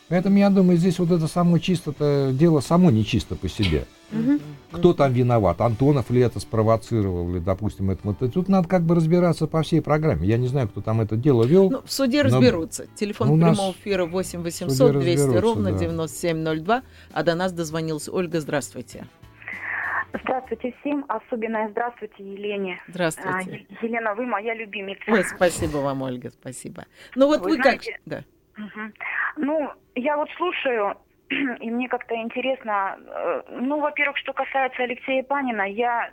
[0.09, 3.85] Поэтому я думаю, здесь вот это само чисто -то, дело само нечисто по себе.
[4.12, 4.40] Мгм.
[4.71, 5.61] Кто там виноват?
[5.61, 8.33] Антонов ли это спровоцировал, или, допустим, это вот.
[8.33, 10.29] Тут надо как бы разбираться по всей программе.
[10.29, 11.71] Я не знаю, кто там это дело вел.
[11.71, 12.87] Ну, в суде Но- разберутся.
[12.95, 15.79] Телефон Ну, прямого эфира 8 в 800 суде 200 разберутся, ровно да.
[15.79, 16.83] 9702.
[17.12, 18.40] А до нас дозвонилась Ольга.
[18.40, 19.07] Здравствуйте.
[20.23, 22.79] Здравствуйте всем, особенно здравствуйте Елене.
[22.87, 23.51] А, Здравствуйте.
[23.51, 25.03] Е- Елена, вы моя любимица.
[25.09, 26.85] Ой, спасибо вам, Ольга, спасибо.
[27.16, 27.64] Ну вот Вы вы, как...
[27.83, 28.25] знаете- Да.
[29.37, 30.97] Ну, я вот слушаю,
[31.61, 32.97] и мне как-то интересно.
[33.07, 36.11] э, Ну, во-первых, что касается Алексея Панина, я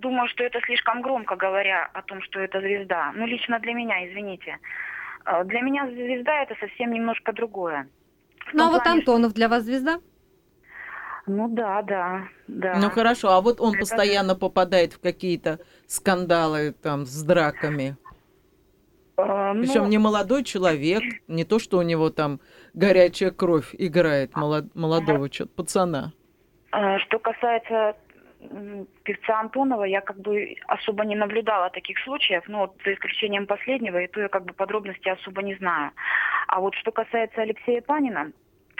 [0.00, 3.12] думаю, что это слишком громко говоря о том, что это звезда.
[3.14, 4.58] Ну, лично для меня, извините.
[5.26, 7.88] Э, Для меня звезда это совсем немножко другое.
[8.52, 9.98] Ну, а вот плане, что- Антонов для вас звезда?
[11.26, 12.74] Ну да, да, да.
[12.76, 17.96] Ну хорошо, а вот он Это постоянно попадает в какие-то скандалы там с драками.
[19.16, 22.40] Э, ну, Причем не молодой человек, не то, что у него там
[22.74, 26.12] горячая кровь играет молод- молодого чё- пацана.
[26.72, 27.94] Э, Что касается
[29.04, 33.98] певца Антонова, я как бы особо не наблюдала таких случаев, ну, вот за исключением последнего,
[34.02, 35.92] и то я как бы подробности особо не знаю.
[36.48, 38.32] А вот что касается Алексея Панина,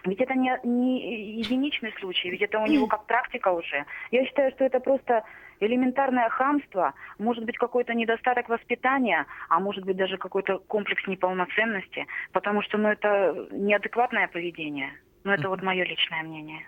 [0.04, 3.84] ведь это не, не единичный случай, ведь это у него как практика уже.
[4.10, 5.24] Я считаю, что это просто
[5.60, 12.62] элементарное хамство, может быть какой-то недостаток воспитания, а может быть даже какой-то комплекс неполноценности, потому
[12.62, 14.92] что ну, это неадекватное поведение.
[15.24, 16.60] Но это вот мое личное мнение.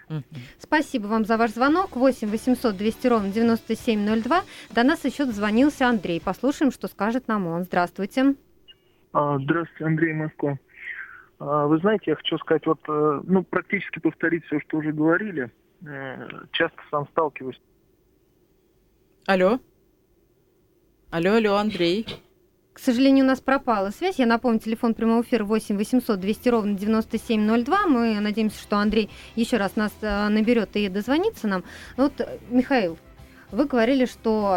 [0.59, 1.95] Спасибо вам за ваш звонок.
[1.95, 4.43] 8 800 200 ровно 9702.
[4.71, 6.23] До нас еще дозвонился Андрей.
[6.25, 7.65] Послушаем, что скажет нам он.
[7.65, 8.35] Здравствуйте.
[9.13, 10.59] А, Здравствуйте, Андрей Москва.
[11.39, 15.51] А, Вы знаете, я хочу сказать, вот, э, ну, практически повторить все, что уже говорили.
[15.87, 17.61] Э, Часто сам сталкиваюсь.
[19.27, 19.59] Алло?
[21.11, 22.07] Алло, алло, Андрей.
[22.73, 24.19] К сожалению, у нас пропала связь.
[24.19, 27.87] Я напомню, телефон прямого эфира 8 800 200 ровно 9702.
[27.87, 31.65] Мы надеемся, что Андрей еще раз нас э, наберет и дозвонится нам.
[31.97, 32.13] Вот,
[32.51, 32.99] Михаил,
[33.53, 34.53] вы говорили, что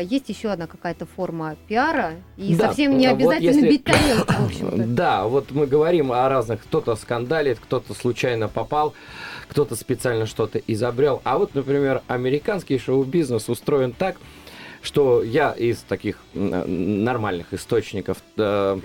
[0.00, 3.68] э, есть еще одна какая-то форма пиара, и Да, совсем не а вот обязательно если-
[3.70, 3.86] бить
[4.28, 4.76] общем-то.
[4.86, 8.94] Да, вот мы говорим о разных, кто-то скандалит, кто-то случайно попал,
[9.48, 11.20] кто-то специально что-то изобрел.
[11.24, 14.16] А вот, например, американский шоу-бизнес устроен так,
[14.82, 18.78] что я из таких нормальных источников э,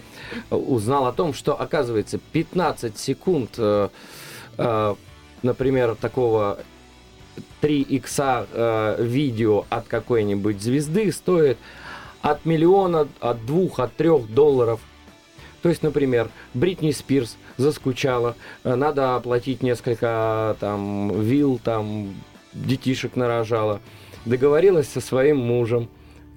[0.50, 3.90] узнал о том, что оказывается 15 секунд, э,
[4.58, 4.96] э,
[5.44, 6.60] например, такого
[7.62, 11.58] 3 икса э, видео от какой-нибудь звезды стоит
[12.22, 14.80] от миллиона, от двух, от трех долларов.
[15.62, 22.14] То есть, например, Бритни Спирс заскучала, э, надо оплатить несколько там вилл, там
[22.54, 23.82] детишек нарожала.
[24.26, 25.90] Договорилась со своим мужем,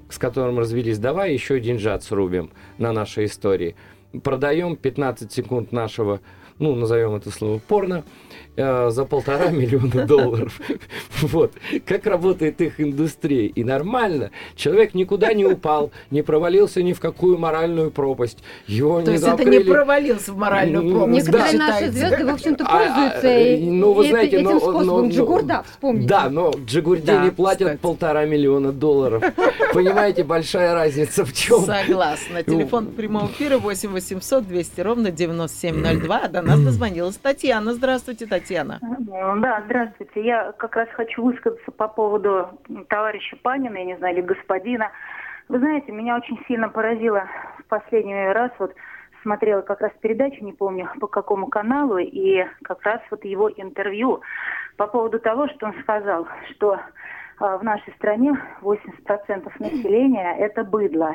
[0.09, 3.77] с которым развелись, давай еще деньжат срубим на нашей истории.
[4.23, 6.21] Продаем 15 секунд нашего
[6.59, 8.05] ну, назовем это слово порно,
[8.57, 10.61] э, за полтора миллиона долларов.
[11.21, 11.53] Вот.
[11.87, 13.47] Как работает их индустрия.
[13.49, 14.31] И нормально.
[14.57, 18.38] Человек никуда не упал, не провалился ни в какую моральную пропасть.
[18.67, 21.27] Его То не есть это не провалился в моральную Ну, пропасть.
[21.29, 24.87] Некоторые наши звезды, в общем-то, А, пользуются а, и- ну, вы знаете, этим но- способом.
[24.87, 26.09] но- Джигурда, вспомните.
[26.09, 27.81] Да, но Джигурди Да, не платят кстати.
[27.81, 29.23] полтора миллиона долларов.
[29.73, 31.61] Понимаете, большая разница в чем?
[31.65, 32.43] Согласна.
[32.47, 36.21] Телефон прямого эфира 8 800 200 ровно 9702.
[36.35, 37.72] А До нас дозвонилась Татьяна.
[37.72, 38.81] Здравствуйте, Татьяна.
[38.81, 40.24] Да, здравствуйте.
[40.24, 42.48] Я как раз хочу высказаться по поводу
[42.88, 44.90] товарища Панина, я не знаю, или господина.
[45.48, 47.24] Вы знаете, меня очень сильно поразило
[47.61, 48.74] в последний раз, вот
[49.22, 54.20] смотрела как раз передачу, не помню по какому каналу, и как раз вот его интервью
[54.76, 56.81] по поводу того, что он сказал, что
[57.42, 61.14] в нашей стране 80% населения это быдло.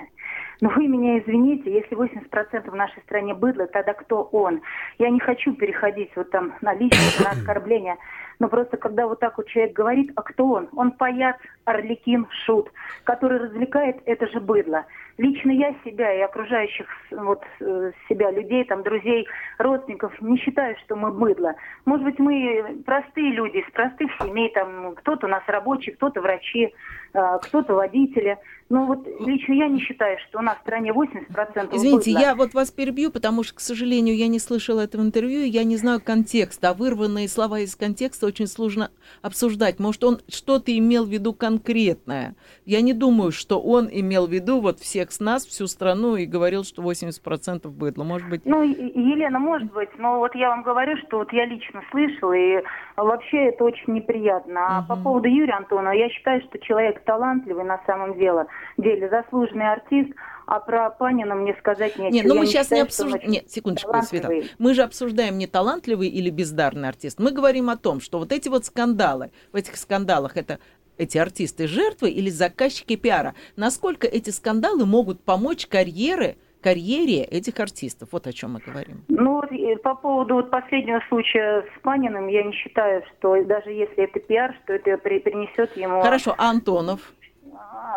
[0.59, 4.61] Но вы меня извините, если 80% в нашей стране быдло, тогда кто он?
[4.97, 7.95] Я не хочу переходить вот там на личность, на оскорбление,
[8.39, 10.69] но просто когда вот так вот человек говорит, а кто он?
[10.75, 12.71] Он паяц, орликин, шут,
[13.03, 14.85] который развлекает это же быдло.
[15.17, 19.27] Лично я себя и окружающих вот э, себя людей, там, друзей,
[19.57, 21.55] родственников не считаю, что мы быдло.
[21.85, 26.71] Может быть, мы простые люди, из простых семей, там, кто-то у нас рабочий, кто-то врачи,
[27.13, 28.37] э, кто-то водители.
[28.69, 32.19] Но вот лично я не считаю, что у нас в стране 80% Извините, быдло.
[32.19, 35.63] я вот вас перебью, потому что, к сожалению, я не слышала этого интервью, и я
[35.63, 39.79] не знаю контекста, а вырванные слова из контекста очень сложно обсуждать.
[39.79, 42.35] Может, он что-то имел в виду конкретное.
[42.65, 46.25] Я не думаю, что он имел в виду вот всех с нас, всю страну, и
[46.25, 48.03] говорил, что 80% быдло.
[48.03, 51.81] Может быть, Ну, Елена, может быть, но вот я вам говорю, что вот я лично
[51.91, 52.63] слышала, и
[52.95, 54.77] вообще это очень неприятно.
[54.77, 59.71] А по поводу Юрия Антонова, я считаю, что человек талантливый на самом деле, деле заслуженный
[59.71, 60.11] артист,
[60.47, 62.13] а про Панина мне сказать нечего.
[62.13, 63.31] Нет, ну Я мы сейчас не считаю, он обсуждаем.
[63.31, 64.01] Нет, секундочку.
[64.01, 64.29] Света.
[64.59, 67.19] Мы же обсуждаем не талантливый или бездарный артист.
[67.19, 70.59] Мы говорим о том, что вот эти вот скандалы, в этих скандалах это
[70.97, 73.35] эти артисты жертвы или заказчики пиара.
[73.55, 78.09] Насколько эти скандалы могут помочь карьере, карьере этих артистов?
[78.11, 79.03] Вот о чем мы говорим.
[79.07, 84.03] Ну, и по поводу вот последнего случая с Паниным, я не считаю, что даже если
[84.03, 86.01] это пиар, что это при- принесет ему...
[86.01, 87.13] Хорошо, а Антонов?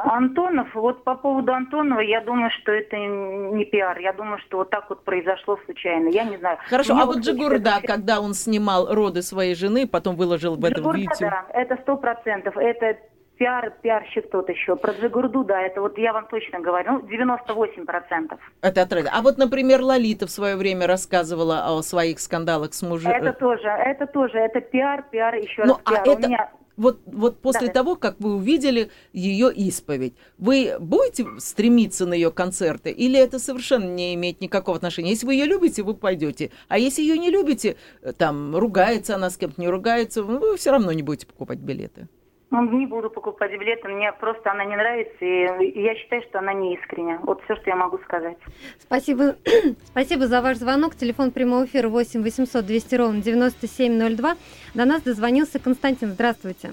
[0.05, 3.99] Антонов, вот по поводу Антонова, я думаю, что это не пиар.
[3.99, 6.09] Я думаю, что вот так вот произошло случайно.
[6.09, 6.59] Я не знаю.
[6.69, 10.65] Хорошо, Мне а вот Джигурда, это- когда он снимал роды своей жены, потом выложил в
[10.65, 11.11] этом видео.
[11.21, 12.57] да, это сто процентов.
[12.57, 12.97] Это
[13.39, 14.77] пиар, пиарщик тот еще.
[14.77, 18.39] Про Джигурду, да, это вот я вам точно говорю, ну, 98 процентов.
[18.63, 19.07] Это отрыв.
[19.13, 23.11] А вот, например, Лолита в свое время рассказывала о своих скандалах с мужем.
[23.11, 26.09] Это тоже, это тоже, это пиар, пиар, еще Ну, раз а пиар.
[26.09, 27.75] У это- меня Вот, вот после Да.
[27.75, 33.85] того, как вы увидели ее исповедь, вы будете стремиться на ее концерты или это совершенно
[33.85, 35.11] не имеет никакого отношения?
[35.11, 36.51] Если вы ее любите, вы пойдете.
[36.69, 40.71] А если ее не любите, э, там, ругается она с кем-то, не ругается, вы все
[40.71, 42.09] равно не будете покупать билеты.
[42.51, 46.53] Ну, не буду покупать билеты, мне просто она не нравится, и я считаю, что она
[46.53, 47.19] не искренняя.
[47.19, 48.37] Вот все, что я могу сказать.
[48.79, 49.37] Спасибо.
[49.85, 50.95] Спасибо за ваш звонок.
[50.97, 54.37] Телефон прямого эфира 8 800 200 ровно 9702.
[54.75, 56.09] До нас дозвонился Константин.
[56.09, 56.73] Здравствуйте.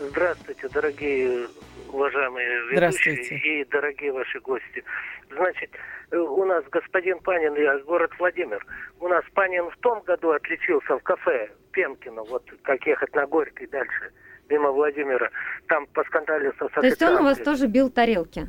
[0.00, 1.46] Здравствуйте, дорогие
[1.92, 3.36] уважаемые ведущие Здравствуйте.
[3.36, 4.84] и дорогие ваши гости.
[5.30, 5.70] Значит,
[6.10, 8.64] э, у нас господин Панин, я город Владимир.
[9.00, 13.66] У нас Панин в том году отличился в кафе Пенкино, вот как ехать на Горький
[13.66, 14.12] дальше,
[14.50, 15.30] мимо Владимира.
[15.68, 18.48] Там поскандалился с То есть он у вас тоже бил тарелки?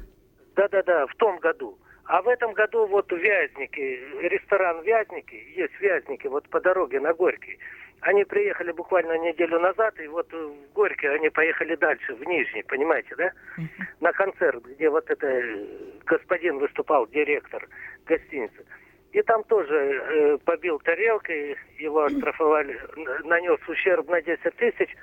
[0.55, 1.77] Да-да-да, в том году.
[2.05, 7.57] А в этом году вот Вязники, ресторан Вязники, есть Вязники, вот по дороге на Горький.
[8.01, 13.15] Они приехали буквально неделю назад, и вот в Горький они поехали дальше, в Нижний, понимаете,
[13.15, 13.31] да?
[13.99, 15.65] На концерт, где вот это э,
[16.05, 17.65] господин выступал, директор
[18.07, 18.65] гостиницы.
[19.11, 22.79] И там тоже э, побил тарелкой, его оштрафовали,
[23.23, 24.95] нанес ущерб на 10 тысяч.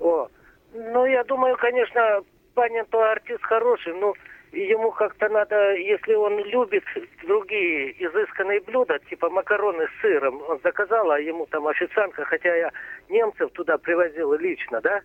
[0.00, 0.28] О.
[0.72, 2.22] Ну, я думаю, конечно,
[2.54, 4.14] Панин то артист хороший, но
[4.52, 6.84] ему как-то надо, если он любит
[7.22, 12.70] другие изысканные блюда, типа макароны с сыром, он заказал, а ему там официантка, хотя я
[13.08, 15.00] немцев туда привозил лично, да,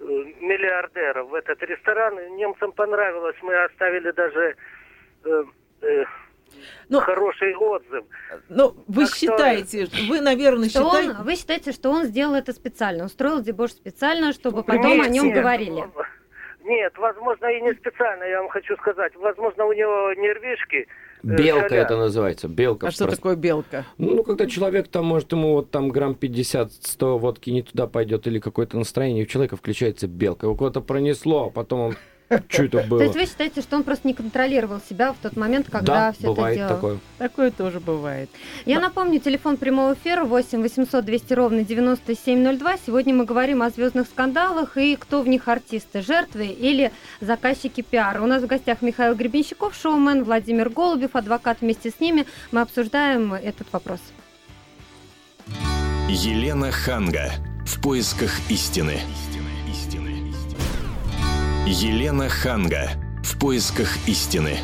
[0.00, 4.56] миллиардеров в этот ресторан, немцам понравилось, мы оставили даже
[5.24, 5.44] э,
[5.82, 6.04] э,
[7.00, 8.04] хороший отзыв.
[8.48, 11.10] Ну, вы Так что- считаете, вы, наверное, Что считаете...
[11.18, 15.08] он, вы считаете, что он сделал это специально, устроил дебош специально, чтобы потом Нет, о
[15.08, 15.34] нем нет.
[15.36, 15.84] говорили?
[16.66, 19.12] Нет, возможно, и не специально, я вам хочу сказать.
[19.16, 20.86] Возможно, у него нервишки.
[20.86, 20.86] э,
[21.22, 21.84] Белка шалят.
[21.86, 22.48] это называется.
[22.48, 22.86] Белка.
[22.86, 23.16] А что просто.
[23.20, 23.84] такое белка?
[23.98, 28.38] Ну, когда человек там, может, ему вот там грамм 50-100 водки не туда пойдет или
[28.38, 30.46] какое-то настроение, у человека включается белка.
[30.46, 31.96] Его куда-то пронесло, а потом он
[32.48, 32.98] Что это было?
[33.00, 36.12] То есть вы считаете, что он просто не контролировал себя в тот момент, когда да,
[36.12, 36.74] все это бывает делал?
[36.74, 36.98] такое.
[37.18, 38.30] Такое тоже бывает.
[38.64, 42.76] Я напомню, телефон прямого эфира 8 800 200 ровно 9702.
[42.86, 48.22] Сегодня мы говорим о звездных скандалах и кто в них артисты, жертвы или заказчики пиара.
[48.22, 51.58] У нас в гостях Михаил Гребенщиков, шоумен, Владимир Голубев, адвокат.
[51.60, 54.00] Вместе с ними мы обсуждаем этот вопрос.
[56.08, 57.32] Елена Ханга.
[57.66, 59.00] В поисках истины.
[61.66, 62.90] Елена Ханга.
[63.22, 64.58] В поисках истины.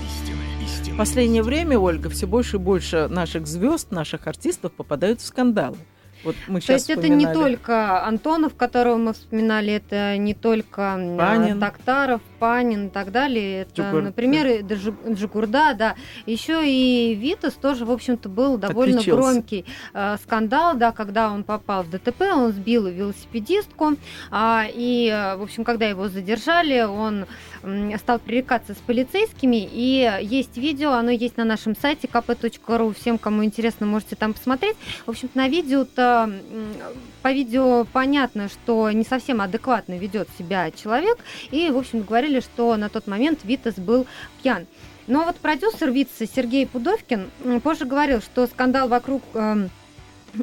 [0.84, 5.78] В последнее время, Ольга, все больше и больше наших звезд, наших артистов попадают в скандалы.
[6.22, 7.54] Вот мы То есть это не вспоминали.
[7.56, 11.58] только Антонов, которого мы вспоминали, это не только м, Панин.
[11.60, 13.62] Токтаров, Панин и так далее.
[13.62, 15.94] Это, Джигур- например, Джи- Джигурда, да.
[16.26, 19.20] Еще и Витас тоже, в общем-то, был довольно Отличился.
[19.22, 23.94] громкий э, скандал, да, когда он попал в ДТП, он сбил велосипедистку,
[24.30, 27.26] а, и, э, в общем, когда его задержали, он
[27.98, 33.44] стал пререкаться с полицейскими, и есть видео, оно есть на нашем сайте kp.ru, всем, кому
[33.44, 34.76] интересно, можете там посмотреть.
[35.06, 36.32] В общем-то, на видео-то,
[37.22, 41.18] по видео понятно, что не совсем адекватно ведет себя человек,
[41.50, 44.06] и, в общем, говорили, что на тот момент Витас был
[44.42, 44.66] пьян.
[45.06, 47.30] Но вот продюсер Витса Сергей Пудовкин
[47.62, 49.70] позже говорил, что скандал вокруг эм,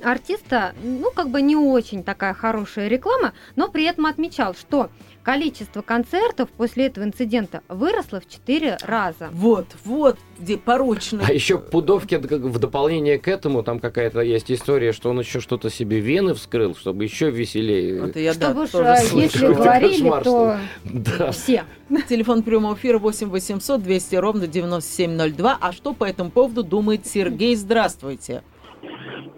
[0.03, 4.89] артиста, ну, как бы не очень такая хорошая реклама, но при этом отмечал, что
[5.27, 9.27] количество концертов после этого инцидента выросло в 4 раза.
[9.33, 11.25] Вот, вот где порочный.
[11.27, 15.41] А еще Пудовкин, как в дополнение к этому, там какая-то есть история, что он еще
[15.41, 18.07] что-то себе вены вскрыл, чтобы еще веселее.
[18.07, 19.19] Это я, да, Чтобы уж, тоже слышала.
[19.19, 21.31] если говорили, кошмар, то Да.
[21.33, 21.65] все.
[22.07, 25.57] Телефон прямого эфира 8 800 200 ровно 9702.
[25.59, 27.53] А что по этому поводу думает Сергей?
[27.57, 28.43] Здравствуйте.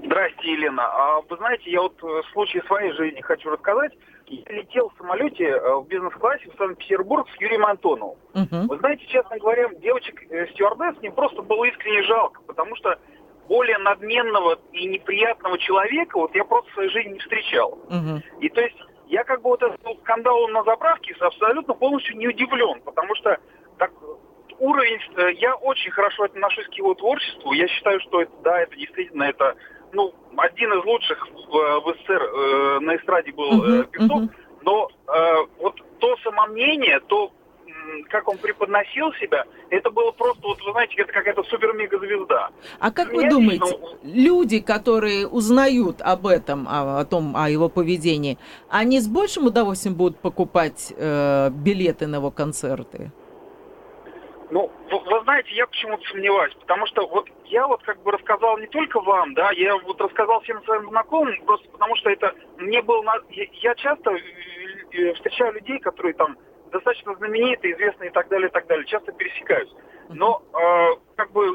[0.06, 0.84] Здрасте, Елена.
[0.84, 3.91] А вы знаете, я вот э, случай своей жизни хочу рассказать.
[4.30, 8.18] Я летел в самолете э, в бизнес-классе в Санкт-Петербург с Юрием Антоновым.
[8.34, 8.68] Мгм.
[8.68, 10.46] Вы знаете, честно говоря, девочек э,
[11.02, 13.00] мне просто было искренне жалко, потому что
[13.48, 17.80] более надменного и неприятного человека вот я просто в своей жизни не встречал.
[17.89, 18.22] Мгм.
[18.39, 22.82] И то есть я как бы вот этому скандалу на заправке абсолютно полностью не удивлен,
[22.82, 23.39] потому что
[23.80, 23.92] так,
[24.60, 28.76] уровень, э, я очень хорошо отношусь к его творчеству, я считаю, что это, да, это
[28.76, 29.56] действительно это,
[29.93, 34.32] ну, один из лучших в, в СССР э, на эстраде был э, певцов, мгм.
[34.62, 37.32] но э, вот то самомнение, то
[38.10, 42.49] как он преподносил себя, это было просто, вот вы знаете, это какая-то супер-мега-звезда.
[42.80, 47.49] А как вы Меня думаете, лично- люди, которые узнают об этом, о, о том, о
[47.49, 48.38] его поведении,
[48.69, 53.12] они с большим удовольствием будут покупать э, билеты на его концерты?
[54.52, 58.58] Ну, вы, вы знаете, я почему-то сомневаюсь, потому что вот я вот как бы рассказал
[58.58, 62.82] не только вам, да, я вот рассказал всем своим знакомым, просто потому что это мне
[62.82, 63.04] было...
[63.04, 64.20] на- Я, часто э,
[64.92, 66.36] э, встречаю людей, которые там
[66.72, 69.70] достаточно знаменитые, известные и так далее, и так далее, часто пересекаюсь.
[70.10, 71.46] Но э, как бы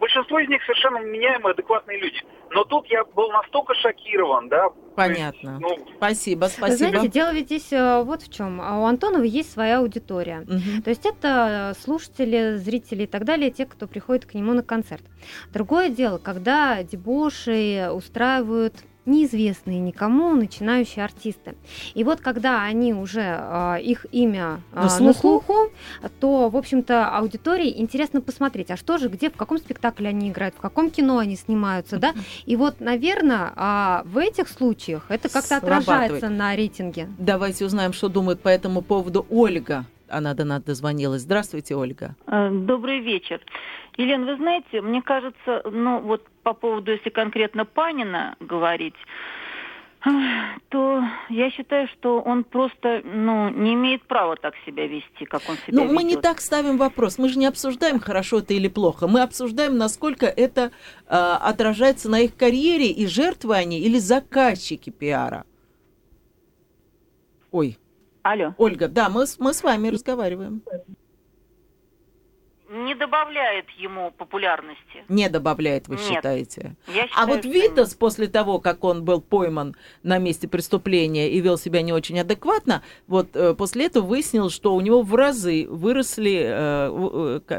[0.00, 2.22] большинство из них совершенно меняемые, адекватные люди.
[2.50, 4.70] Но тут я был настолько шокирован, да.
[4.96, 5.58] Понятно.
[5.60, 6.90] Ну, Спасибо, спасибо.
[6.90, 8.58] знаете, дело ведь здесь э, вот в чем.
[8.58, 10.40] У Антонова есть своя аудитория.
[10.40, 10.82] Мгм.
[10.82, 14.62] То есть это э, слушатели, зрители и так далее, те, кто приходит к нему на
[14.62, 15.04] концерт.
[15.52, 18.74] Другое дело, когда дебоши устраивают
[19.08, 21.56] неизвестные никому начинающие артисты.
[21.94, 25.20] И вот когда они уже, э, их имя э, На на слуху?
[25.20, 25.54] слуху,
[26.20, 30.54] то, в общем-то, аудитории интересно посмотреть, а что же, где, в каком спектакле они играют,
[30.54, 32.14] в каком кино они снимаются, да?
[32.46, 33.52] И вот, наверное,
[34.04, 37.08] в этих случаях это как-то отражается на рейтинге.
[37.18, 39.86] Давайте узнаем, что думает по этому поводу Ольга.
[40.10, 41.22] Она до нас дозвонилась.
[41.22, 42.16] Здравствуйте, Ольга.
[42.26, 43.40] Э, Добрый вечер.
[43.96, 48.94] Елена, вы знаете, мне кажется, ну вот по поводу, если конкретно Панина говорить,
[50.68, 55.56] то я считаю, что он просто ну, не имеет права так себя вести, как он
[55.56, 57.18] себя Ну, мы не так ставим вопрос.
[57.18, 59.08] Мы же не обсуждаем, хорошо это или плохо.
[59.08, 60.70] Мы обсуждаем, насколько это
[61.06, 65.44] э, отражается на их карьере, и жертвы они или заказчики пиара.
[67.50, 67.76] Ой,
[68.30, 68.54] Алло.
[68.58, 70.60] Ольга, да, мы, с- мы с вами разговариваем.
[72.70, 75.02] Не добавляет ему популярности.
[75.08, 76.04] Не добавляет, вы Нет.
[76.04, 76.76] считаете?
[76.86, 81.30] Я А считаю, вот что Витас после того, как он был пойман на месте преступления
[81.30, 85.14] и вел себя не очень адекватно, вот э, после этого выяснилось, что у него в
[85.14, 86.90] разы выросли, э,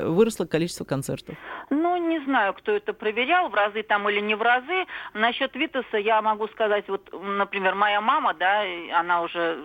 [0.05, 1.36] выросло количество концертов.
[1.71, 4.86] Ну, не знаю, кто это проверял, в разы там или не в разы.
[5.15, 8.62] Насчет Витаса я могу сказать, вот, например, моя мама, да,
[8.93, 9.58] она уже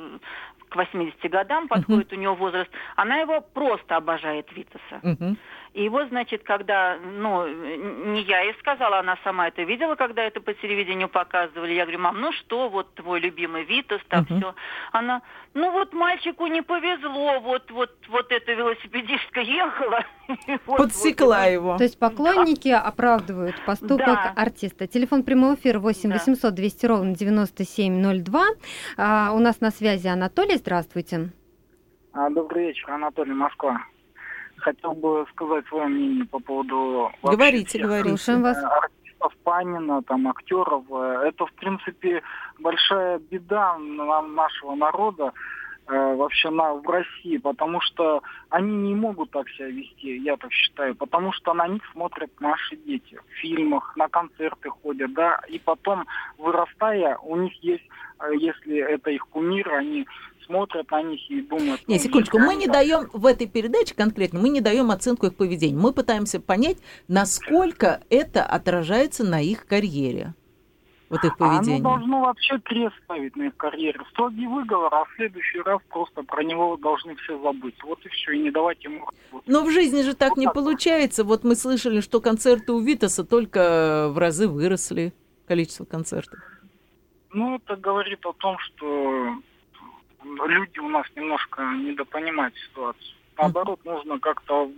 [0.69, 5.01] к 80 годам подходит, у нее возраст, она его просто обожает Витаса.
[5.03, 5.37] Мгм.
[5.75, 10.41] И его, значит, когда, ну, не я ей сказала, она сама это видела, когда это
[10.41, 11.75] по телевидению показывали.
[11.75, 14.39] Я говорю, мам, ну что, вот твой любимый Витас, там uh-huh.
[14.39, 14.55] все.
[14.93, 15.23] Она,
[15.53, 20.05] ну вот мальчику не повезло, вот, вот, вот эта велосипедистка ехала.
[20.67, 21.77] Подсекла его.
[21.77, 24.87] То есть поклонники оправдывают поступок артиста.
[24.87, 28.45] Телефон прямого эфира 8 800 200 ровно 9702.
[28.97, 31.31] А, у нас на связи Анатолий, здравствуйте.
[32.13, 33.81] А, добрый вечер, Анатолий, Москва
[34.65, 37.13] хотел бы сказать свое мнение по поводу...
[37.23, 38.09] Говорите, говорите.
[38.09, 38.57] Слушаем вас.
[38.57, 40.85] Э, артистов Панина, там, актеров.
[40.91, 42.23] Э, это, в принципе,
[42.59, 45.33] большая беда нашего народа
[45.87, 50.51] э, вообще на, в России, потому что они не могут так себя вести, я так
[50.51, 55.59] считаю, потому что на них смотрят наши дети в фильмах, на концерты ходят, да, и
[55.59, 56.07] потом,
[56.39, 57.85] вырастая, у них есть,
[58.33, 60.07] если это их кумир, они
[60.47, 61.87] смотрят на них и думают...
[61.89, 65.81] Не, секундочку, мы не даем в этой передаче конкретно, мы не даем оценку их поведению.
[65.81, 66.79] Мы пытаемся понять,
[67.09, 70.35] насколько это отражается на их карьере.
[71.11, 71.81] Вот их поведение.
[71.81, 74.01] Оно должно вообще крест ставить на их карьере.
[74.11, 77.77] Строгий выговор, а в следующий раз просто про него должны все забыть.
[77.85, 79.07] Вот и все, и не давать ему...
[79.47, 80.55] Но в жизни же так вот не так.
[80.55, 81.23] получается.
[81.23, 85.13] Вот мы слышали, что концерты у Витаса только в разы выросли,
[85.47, 86.41] количество концертов.
[87.33, 89.37] Ну, это говорит о том, что
[90.25, 93.15] люди у нас немножко недопонимают ситуацию.
[93.37, 94.71] Наоборот, нужно как-то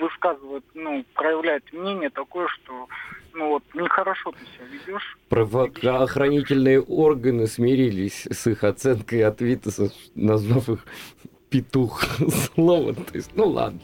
[0.00, 2.88] высказывать, ну, проявлять мнение такое, что
[3.36, 5.18] ну вот, нехорошо ты себя ведешь.
[5.28, 10.84] Правоохранительные органы смирились с их оценкой от Витаса, назвав их
[11.56, 12.04] петух
[12.54, 12.94] слово.
[12.94, 13.80] То есть, ну ладно.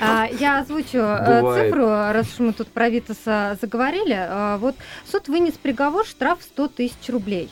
[0.00, 1.70] А, я озвучу э, Бывает.
[1.70, 4.16] цифру, раз уж мы тут про Витаса заговорили.
[4.16, 4.76] А, вот
[5.10, 7.50] суд вынес приговор, штраф 100 тысяч рублей.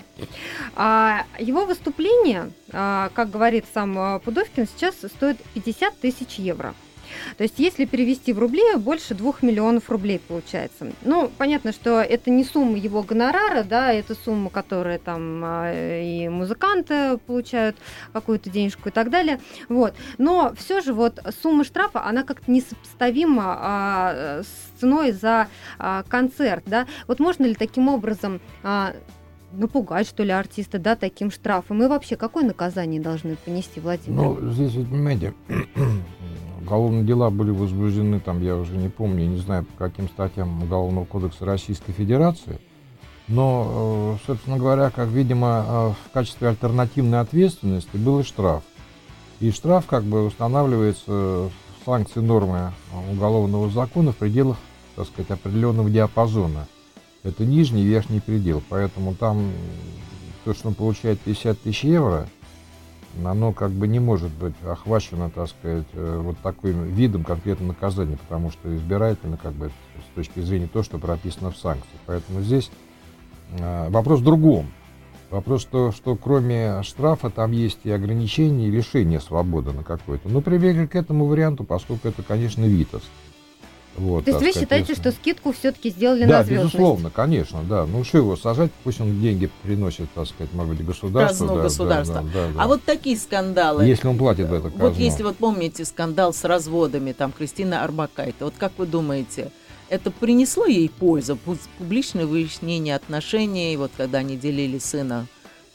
[0.76, 6.74] А, его выступление, как говорит сам Пудовкин, сейчас стоит 50 тысяч евро.
[7.36, 10.92] То есть, если перевести в рубли, больше 2 миллионов рублей получается.
[11.02, 16.28] Ну, понятно, что это не сумма его гонорара, да, это сумма, которая там а, и
[16.28, 17.76] музыканты получают
[18.12, 19.40] какую-то денежку и так далее.
[19.68, 19.94] Вот.
[20.18, 25.48] Но все же вот сумма штрафа, она как-то несопоставима а, с ценой за
[25.78, 26.86] а, концерт, да.
[27.06, 28.94] Вот можно ли таким образом а,
[29.52, 31.82] напугать, что ли, артиста, да, таким штрафом?
[31.82, 34.16] И вообще, какое наказание должны понести, Владимир?
[34.16, 35.34] Ну, здесь, вот, понимаете,
[36.60, 41.04] уголовные дела были возбуждены, там, я уже не помню, не знаю, по каким статьям Уголовного
[41.04, 42.60] кодекса Российской Федерации.
[43.28, 48.62] Но, э, собственно говоря, как, видимо, э, в качестве альтернативной ответственности был и штраф.
[49.38, 51.50] И штраф как бы устанавливается
[51.84, 52.72] санкции нормы
[53.10, 54.58] уголовного закона в пределах,
[54.96, 56.66] так сказать, определенного диапазона.
[57.22, 58.62] Это нижний и верхний предел.
[58.68, 59.52] Поэтому там
[60.44, 62.28] то, что он получает 50 тысяч евро–
[63.24, 68.16] оно как бы не может быть охвачено, так сказать, э, вот таким видом конкретного наказания,
[68.16, 69.70] потому что избирательно, как бы,
[70.10, 71.88] с точки зрения того, что прописано в санкции.
[72.06, 72.70] Поэтому здесь
[73.58, 74.66] э, вопрос в другом.
[75.30, 80.28] Вопрос, что, что кроме штрафа там есть и ограничения, и лишение свободы на какой-то.
[80.28, 83.02] Но прибегли к этому варианту, поскольку это, конечно, ВИТОС.
[83.96, 86.72] Вот, То есть вы считаете, что скидку все-таки сделали да, на звездность?
[86.72, 87.86] Да, безусловно, конечно, да.
[87.86, 91.46] Ну что его сажать, пусть он деньги приносит, так сказать, может быть, государству.
[91.46, 92.22] Казну да, государства.
[92.22, 93.84] Да, да, да, а вот такие скандалы.
[93.84, 94.88] Если он платит в это казну.
[94.88, 99.50] Вот если вот помните скандал с разводами, там, Кристина Арбакайте, вот как вы думаете,
[99.88, 101.36] это принесло ей пользу,
[101.78, 105.26] публичное выяснение отношений, вот когда они делили сына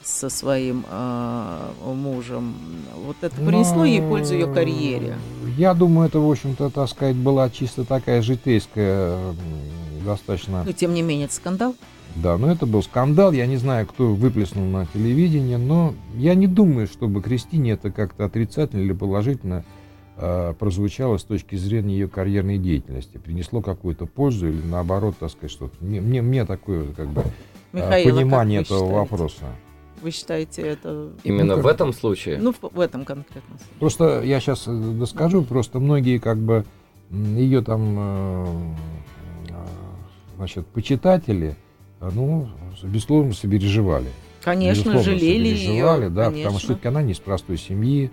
[0.06, 2.54] со своим э, мужем.
[2.96, 3.86] Вот это принесло Но...
[3.86, 5.16] ей пользу ее карьере?
[5.58, 9.18] Я думаю, это, в общем-то, так сказать, была чисто такая житейская,
[10.06, 10.64] достаточно...
[10.64, 11.76] Но, тем не менее, это скандал?
[12.16, 13.32] Да, но это был скандал.
[13.32, 18.26] Я не знаю, кто выплеснул на телевидении, но я не думаю, чтобы Кристине это как-то
[18.26, 19.66] отрицательно или положительно
[20.18, 23.18] э, прозвучало с точки зрения ее карьерной деятельности.
[23.18, 25.76] Принесло какую-то пользу или наоборот, так сказать, что-то.
[25.84, 27.24] Мне, мне, мне такое как бы,
[27.74, 28.96] Михаила, понимание этого считаете?
[28.96, 29.46] вопроса.
[30.02, 31.10] Вы считаете это...
[31.24, 32.38] Именно ну, в этом случае?
[32.38, 33.58] Ну, в, в этом конкретно.
[33.80, 36.66] Просто я сейчас э, доскажу, просто многие как бы
[37.10, 38.46] ее там, э,
[39.50, 39.54] э,
[40.38, 41.56] значит, почитатели,
[42.02, 42.50] ну,
[42.84, 44.10] безусловно, сопереживали.
[44.44, 46.10] Конечно, безусловно, жалели ее.
[46.10, 46.52] да, конечно.
[46.52, 48.12] потому что она не из простой семьи,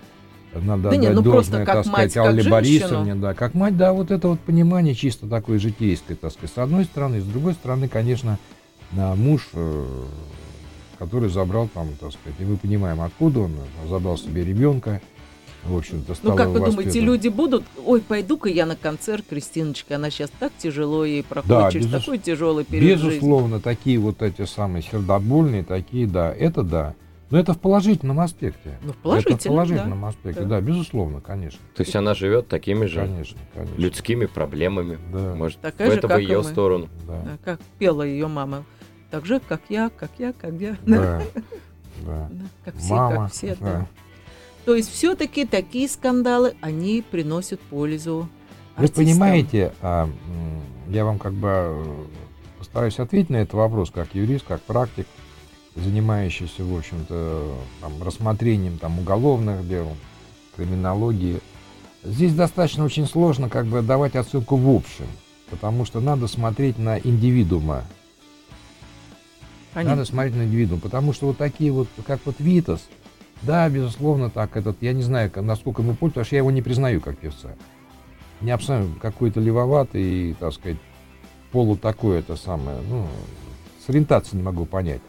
[0.55, 4.11] надо да отдать нет, ну должное, так сказать, Алле Борисовне, да, как мать, да, вот
[4.11, 8.39] это вот понимание чисто такое житейское, так сказать, с одной стороны, с другой стороны, конечно,
[8.93, 9.49] муж
[11.03, 13.53] который забрал там, так сказать, и мы понимаем, откуда он,
[13.89, 15.01] забрал себе ребенка,
[15.65, 20.11] в общем-то, Ну, как вы думаете, люди будут, ой, пойду-ка я на концерт Кристиночки, она
[20.11, 22.01] сейчас так тяжело ей проходит, да, через безус...
[22.05, 23.63] такой тяжелый период Безусловно, жизни.
[23.63, 26.95] такие вот эти самые сердобольные, такие, да, это да.
[27.31, 28.79] Но это в положительном аспекте.
[28.85, 30.09] Ну, в положительном, Это в положительном да.
[30.09, 30.49] аспекте, Да.
[30.49, 30.61] да.
[30.61, 31.59] безусловно, конечно.
[31.75, 33.75] То есть она живет такими же Конечно, конечно.
[33.81, 34.99] людскими проблемами.
[35.13, 35.35] Да.
[35.35, 36.45] Может, Такая в же, это в и ее мы.
[36.45, 36.89] сторону.
[37.09, 38.65] Да, Как пела ее мама.
[39.13, 40.75] Так же, как я, как я, как я.
[40.87, 41.23] Да.
[42.07, 42.31] Да.
[42.65, 43.55] Как все, Мама, как все.
[43.61, 43.67] да.
[43.67, 43.87] да.
[44.65, 48.27] То есть все-таки такие скандалы, они приносят пользу
[48.77, 49.05] Вы артистам.
[49.05, 50.09] понимаете, а,
[50.89, 51.85] я вам как бы э,
[52.59, 55.07] постараюсь ответить на этот вопрос как юрист, как практик,
[55.77, 59.89] занимающийся, в общем-то, там, рассмотрением там, уголовных дел,
[60.57, 61.41] криминологии.
[62.03, 65.07] Здесь достаточно очень сложно как бы давать оценку в общем,
[65.51, 67.85] потому что надо смотреть на индивидуума.
[69.75, 69.97] Понятно.
[69.97, 72.87] Надо смотреть на индивидуум, потому что вот такие вот, как вот Витас,
[73.43, 76.63] да, безусловно, так, этот, я не знаю, насколько ему пользуется, потому что я его не
[76.63, 77.55] признаю как певца.
[78.41, 80.79] Не абсолютно какой-то левоватый, так сказать,
[81.53, 83.07] полу такое это самое, ну,
[83.85, 85.01] с ориентацией не могу понять.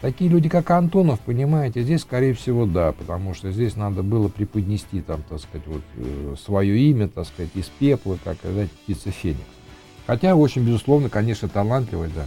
[0.00, 5.00] Такие люди, как Антонов, понимаете, здесь, скорее всего, да, потому что здесь надо было преподнести,
[5.00, 9.40] там, так сказать, вот, э, свое имя, так сказать, из пепла, как сказать, птица Феникс.
[10.06, 12.26] Хотя очень, безусловно, конечно, талантливый, да.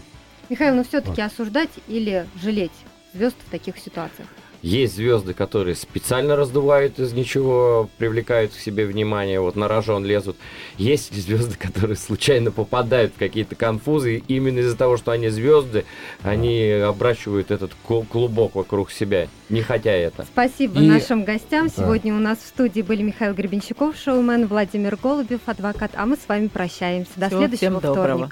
[0.49, 1.31] Михаил, но все-таки Вот.
[1.31, 2.71] осуждать или жалеть
[3.13, 4.27] звезд в таких ситуациях?
[4.61, 10.37] Есть звезды, которые специально раздувают из ничего, привлекают к себе внимание, вот на рожон лезут.
[10.79, 15.85] Есть звезды, которые случайно попадают в какие-то конфузы, и именно из-за того, что они звезды,
[16.23, 20.25] они обращивают этот клубок вокруг себя, не хотя это.
[20.25, 21.67] Спасибо И- нашим гостям.
[21.67, 21.83] Да.
[21.83, 25.91] Сегодня у нас в студии были Михаил Гребенщиков, шоумен, Владимир Голубев, адвокат.
[25.93, 27.11] А мы с вами прощаемся.
[27.17, 28.31] До Всего следующего всем доброго.